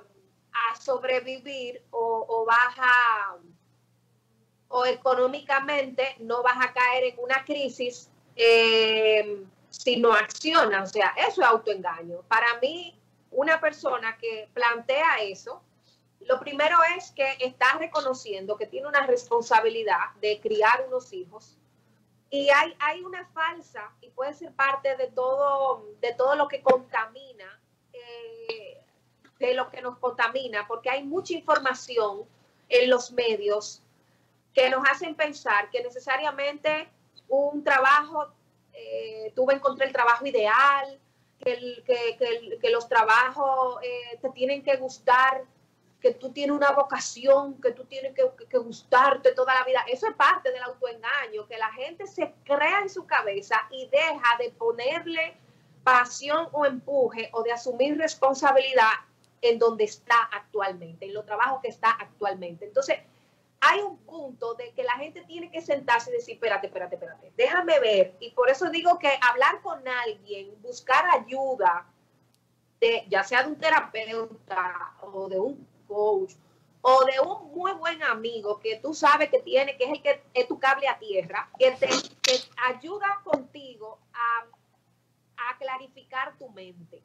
[0.80, 3.38] sobrevivir o, o vas a,
[4.70, 10.90] o económicamente no vas a caer en una crisis eh, si no accionas.
[10.90, 12.22] O sea, eso es autoengaño.
[12.28, 12.98] Para mí,
[13.32, 15.62] una persona que plantea eso,
[16.22, 21.59] lo primero es que está reconociendo que tiene una responsabilidad de criar unos hijos
[22.30, 26.62] y hay, hay una falsa y puede ser parte de todo, de todo lo que
[26.62, 27.60] contamina,
[27.94, 28.82] eh,
[29.40, 32.24] de lo que nos contamina, porque hay mucha información
[32.68, 33.82] en los medios
[34.54, 36.90] que nos hacen pensar que necesariamente
[37.28, 38.28] un trabajo,
[38.74, 41.00] eh, a encontrar el trabajo ideal,
[41.44, 45.44] que, el- que- que el- que los trabajos eh, te tienen que gustar,
[46.02, 49.84] que tú tienes una vocación, que tú tienes que, gustarte toda la vida.
[49.88, 54.38] Eso es parte del autoengaño, que la gente se crea en su cabeza y deja
[54.40, 55.36] de ponerle
[55.84, 58.92] pasión o empuje o de asumir responsabilidad
[59.42, 62.66] en donde está actualmente, en los trabajos que está actualmente.
[62.66, 63.00] Entonces,
[63.62, 67.34] hay un punto de que la gente tiene que sentarse y decir, espérate, espérate, espérate,
[67.36, 68.16] déjame ver.
[68.22, 71.86] Y por eso digo que hablar con alguien, buscar ayuda,
[73.10, 76.36] ya sea de un terapeuta o de un coach
[76.82, 80.24] o de un muy buen amigo que tú sabes que tiene, que es el que
[80.34, 87.02] es tu cable a tierra, que te que ayuda contigo a, a clarificar tu mente.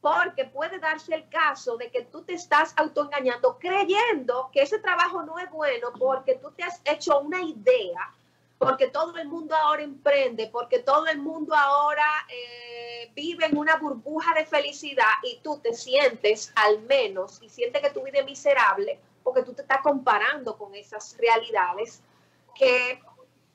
[0.00, 5.22] Porque puede darse el caso de que tú te estás autoengañando creyendo que ese trabajo
[5.22, 8.14] no es bueno porque tú te has hecho una idea,
[8.60, 13.76] porque todo el mundo ahora emprende, porque todo el mundo ahora eh, vive en una
[13.76, 18.26] burbuja de felicidad y tú te sientes al menos y sientes que tu vida es
[18.26, 22.02] miserable porque tú te estás comparando con esas realidades
[22.54, 23.00] que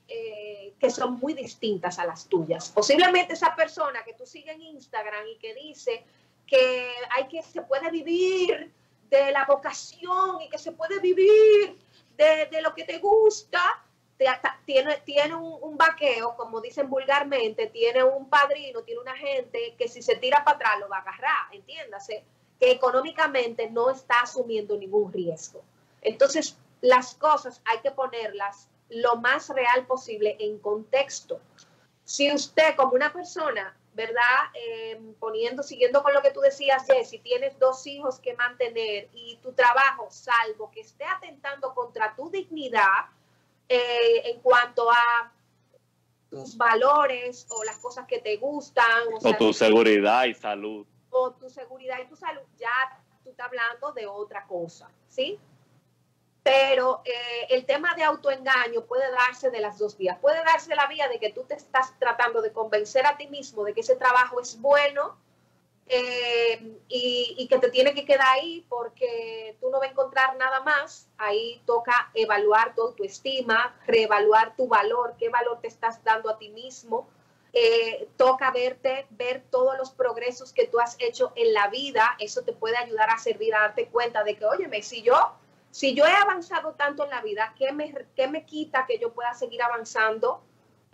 [0.08, 2.70] eh, que son muy distintas a las tuyas.
[2.70, 6.04] Posiblemente esa persona que tú sigues en Instagram y que dice
[6.48, 8.72] que hay que se puede vivir
[9.12, 11.78] de la vocación y que se puede vivir
[12.18, 13.85] de, de lo que te gusta,
[14.66, 19.88] tiene, tiene un, un vaqueo, como dicen vulgarmente, tiene un padrino, tiene una gente que
[19.88, 22.24] si se tira para atrás lo va a agarrar, entiéndase,
[22.60, 25.62] que económicamente no está asumiendo ningún riesgo.
[26.02, 31.42] Entonces, las cosas hay que ponerlas lo más real posible en contexto.
[32.04, 34.52] Si usted como una persona, ¿verdad?
[34.54, 39.38] Eh, poniendo, siguiendo con lo que tú decías, Jessy, tienes dos hijos que mantener y
[39.38, 43.06] tu trabajo, salvo que esté atentando contra tu dignidad
[43.70, 45.32] eh, en cuanto a
[46.30, 49.08] tus valores o las cosas que te gustan.
[49.14, 50.86] O, O sea, tu seguridad y salud.
[51.10, 52.70] o tu seguridad y tu salud, ya
[53.24, 55.40] tú estás hablando de otra cosa, ¿sí?
[56.44, 60.20] Pero eh, el tema de autoengaño puede darse de las dos vías.
[60.20, 63.28] Puede darse de la vía de que tú te estás tratando de convencer a ti
[63.28, 65.18] mismo de que ese trabajo es bueno
[65.88, 70.62] eh, y, que te tiene que quedar ahí porque tú no vas a encontrar nada
[70.62, 71.08] más.
[71.18, 76.50] Ahí toca evaluar tu autoestima, reevaluar tu valor, qué valor te estás dando a ti
[76.50, 77.08] mismo.
[77.54, 82.16] Eh, toca verte, ver todos los progresos que tú has hecho en la vida.
[82.20, 85.34] Eso te puede ayudar a servir a darte cuenta de que, óyeme, si yo,
[85.72, 89.14] si yo he avanzado tanto en la vida, ¿qué me, qué me quita que yo
[89.14, 90.42] pueda seguir avanzando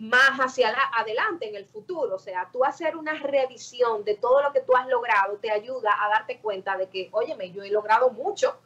[0.02, 2.16] más hacia la- adelante en el futuro?
[2.16, 5.96] O sea, tú hacer una revisión de todo lo que tú has logrado te ayuda
[6.02, 8.58] a darte cuenta de que, óyeme, yo he logrado mucho.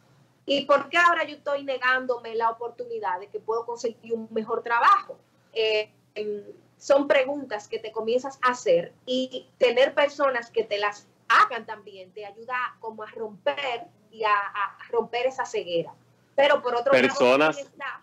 [0.47, 4.63] ¿Y por qué ahora yo estoy negándome la oportunidad de que puedo conseguir un mejor
[4.63, 5.19] trabajo?
[5.53, 5.91] Eh,
[6.79, 12.13] son preguntas que te comienzas a hacer y tener personas que te las hagan también
[12.13, 15.93] te ayuda como a romper y a, a romper esa ceguera.
[16.37, 18.01] Pero por otro Personas- lado, está,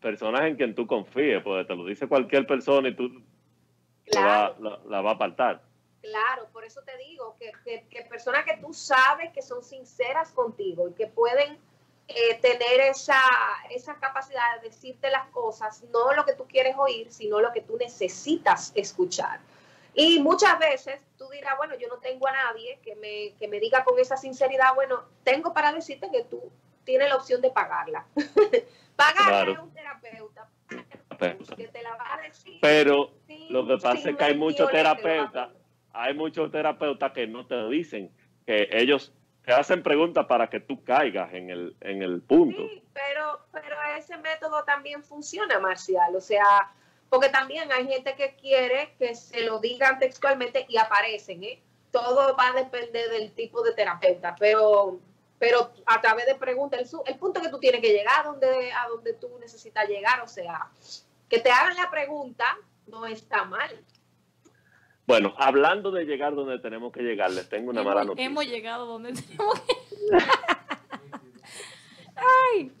[0.00, 4.54] Personas en quien tú confíes, porque te lo dice cualquier persona y tú la, va,
[4.54, 5.62] claro, la- la va a apartar.
[6.00, 10.30] claro, por eso te digo que, que- que personas que tú sabes que son sinceras
[10.32, 11.58] contigo y que pueden
[12.08, 13.18] eh, tener esa,
[13.70, 17.62] esa capacidad de decirte las cosas, no lo que tú quieres oír, sino lo que
[17.62, 19.40] tú necesitas escuchar.
[19.92, 23.58] Y muchas veces tú dirás, bueno, yo no tengo a nadie que me, que me
[23.58, 26.40] diga con esa sinceridad, bueno, tengo para decirte que tú
[26.84, 28.06] tienes la opción de pagarla.
[28.96, 29.56] Claro.
[29.56, 30.48] a un terapeuta
[31.56, 32.58] que te la va a decir.
[32.60, 33.12] Pero
[33.50, 35.50] lo que pasa es que hay muchos terapeutas,
[35.92, 38.10] hay muchos terapeutas que no te dicen,
[38.46, 39.12] que ellos
[39.44, 42.68] te hacen preguntas para que tú caigas en el, en el punto.
[42.68, 46.16] Sí, pero, pero ese método también funciona, Marcial.
[46.16, 46.72] O sea,
[47.08, 51.62] porque también hay gente que quiere que se lo digan textualmente y aparecen, ¿eh?
[51.92, 54.98] Todo va a depender del tipo de terapeuta, pero,
[55.38, 58.72] pero a través de preguntas, el, el punto que tú tienes que llegar a donde,
[58.72, 60.68] a donde tú necesitas llegar, o sea,
[61.28, 62.44] que te hagan la pregunta
[62.86, 63.84] no está mal.
[65.06, 68.26] Bueno, hablando de llegar donde tenemos que llegar, les tengo una mala noticia.
[68.26, 69.76] hemos llegado donde tenemos que.
[72.16, 72.72] Ay.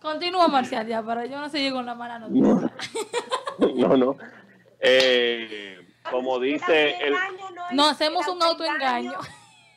[0.00, 2.72] Continúa, Marcial, ya, para yo no seguir con la mala noticia.
[3.58, 4.16] No, no.
[4.80, 5.78] Eh,
[6.10, 7.14] como dice el,
[7.70, 9.14] no hacemos un autoengaño.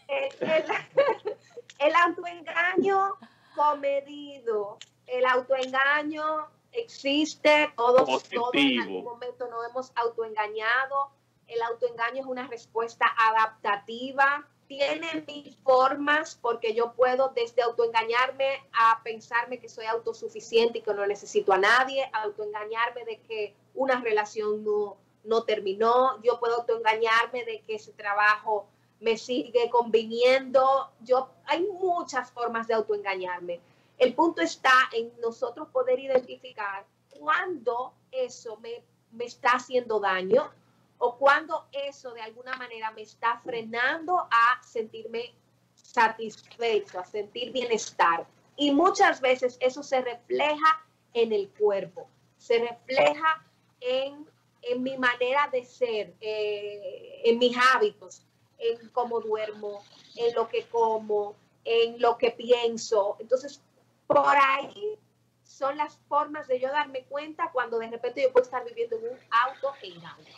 [0.07, 0.63] El, el-
[1.79, 3.15] el autoengaño
[3.55, 4.77] comedido.
[5.07, 11.11] El autoengaño existe, todos, todos en algún momento nos hemos autoengañado.
[11.47, 14.47] El autoengaño es una respuesta adaptativa.
[14.67, 20.93] Tiene mil formas porque yo puedo desde autoengañarme a pensarme que soy autosuficiente y que
[20.93, 27.45] no necesito a nadie, autoengañarme de que una relación no, no terminó, yo puedo autoengañarme
[27.45, 28.67] de que ese trabajo
[28.99, 30.91] me sigue conviniendo.
[31.01, 33.59] Yo, hay muchas formas de autoengañarme.
[33.97, 40.51] El punto está en nosotros poder identificar cuándo eso me, me está haciendo daño
[40.97, 45.33] o cuando eso de alguna manera me está frenando a sentirme
[45.73, 48.25] satisfecho, a sentir bienestar.
[48.57, 53.45] Y muchas veces eso se refleja en el cuerpo, se refleja
[53.81, 54.25] en,
[54.61, 58.25] en mi manera de ser, eh, en mis hábitos,
[58.59, 59.83] en cómo duermo,
[60.15, 63.17] en lo que como, en lo que pienso.
[63.19, 63.61] Entonces,
[64.07, 64.97] por ahí
[65.43, 69.13] son las formas de yo darme cuenta cuando de repente yo puedo estar viviendo en
[69.13, 70.35] un autoengaño.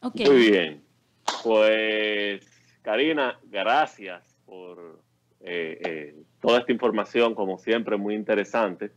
[0.00, 0.20] Ok.
[0.26, 0.84] Muy bien.
[1.42, 2.46] Pues,
[2.82, 5.00] Karina, gracias por
[5.40, 8.92] eh, eh, toda esta información, como siempre, muy interesante.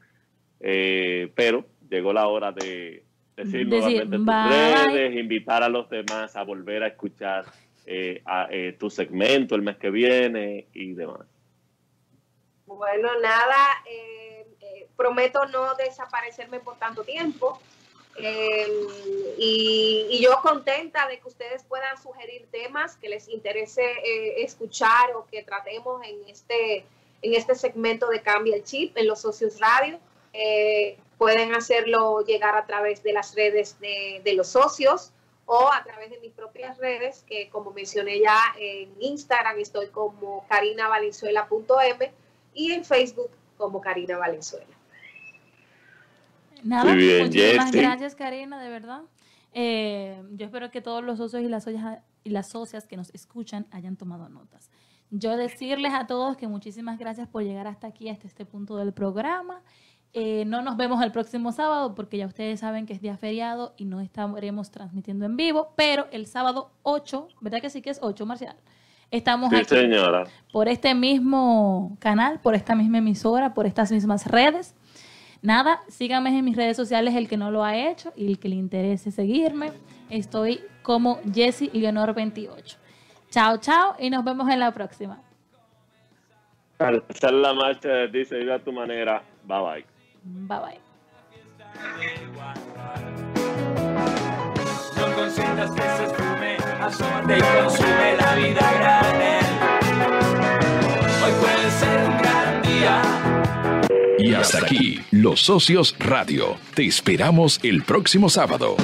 [0.59, 3.03] Eh, pero llegó la hora de
[3.36, 7.45] decir, Decir, nuevamente tus redes, invitar a los demás a volver a escuchar
[7.86, 11.25] eh, a, eh, tu segmento el mes que viene y demás.
[12.67, 14.45] Bueno, nada, eh,
[14.95, 17.59] prometo no desaparecerme por tanto tiempo.
[19.38, 23.84] Y, yo contenta de que ustedes puedan sugerir temas que les interese
[24.43, 26.86] escuchar o que tratemos en este,
[27.23, 29.97] en este segmento de Cambia el Chip en los socios radio.
[31.17, 35.11] Pueden hacerlo llegar a través de las redes de, de los socios
[35.45, 40.45] o a través de mis propias redes, que como mencioné ya en Instagram estoy como
[40.47, 42.11] carinavalenzuela.m
[42.53, 44.65] y en Facebook como Karina Valenzuela.
[46.63, 47.81] Nada, Muy bien, muchísimas Jessie.
[47.81, 49.01] gracias, Karina, de verdad.
[49.53, 53.09] Eh, yo espero que todos los socios y las socias, y las socias que nos
[53.13, 54.69] escuchan hayan tomado notas.
[55.09, 58.93] Yo decirles a todos que muchísimas gracias por llegar hasta aquí, hasta este punto del
[58.93, 59.61] programa.
[60.14, 63.74] Eh, no nos vemos el próximo sábado porque ya ustedes saben que es día feriado
[63.78, 67.99] y no estaremos transmitiendo en vivo, pero el sábado 8, ¿verdad que sí que es
[68.01, 68.55] 8, Marcial?
[69.09, 70.26] Estamos Sí, aquí señora.
[70.51, 74.76] por este mismo canal, por esta misma emisora, por estas mismas redes.
[75.41, 78.49] Nada, síganme en mis redes sociales el que no lo ha hecho y el que
[78.49, 79.72] le interese seguirme.
[80.09, 82.78] Estoy como Jessie Leonor 28.
[83.30, 85.22] Chao, chao y nos vemos en la próxima.
[86.80, 89.24] Al hacer la marcha de ti, a tu manera.
[89.45, 89.90] Bye bye.
[90.24, 90.80] Bye bye.
[94.97, 99.39] No consientas que se esfume, asómate y consume la vida grande.
[101.24, 103.01] Hoy puede ser un gran día.
[104.19, 106.57] Y hasta aquí, Los Socios Radio.
[106.76, 108.76] Te esperamos el próximo sábado.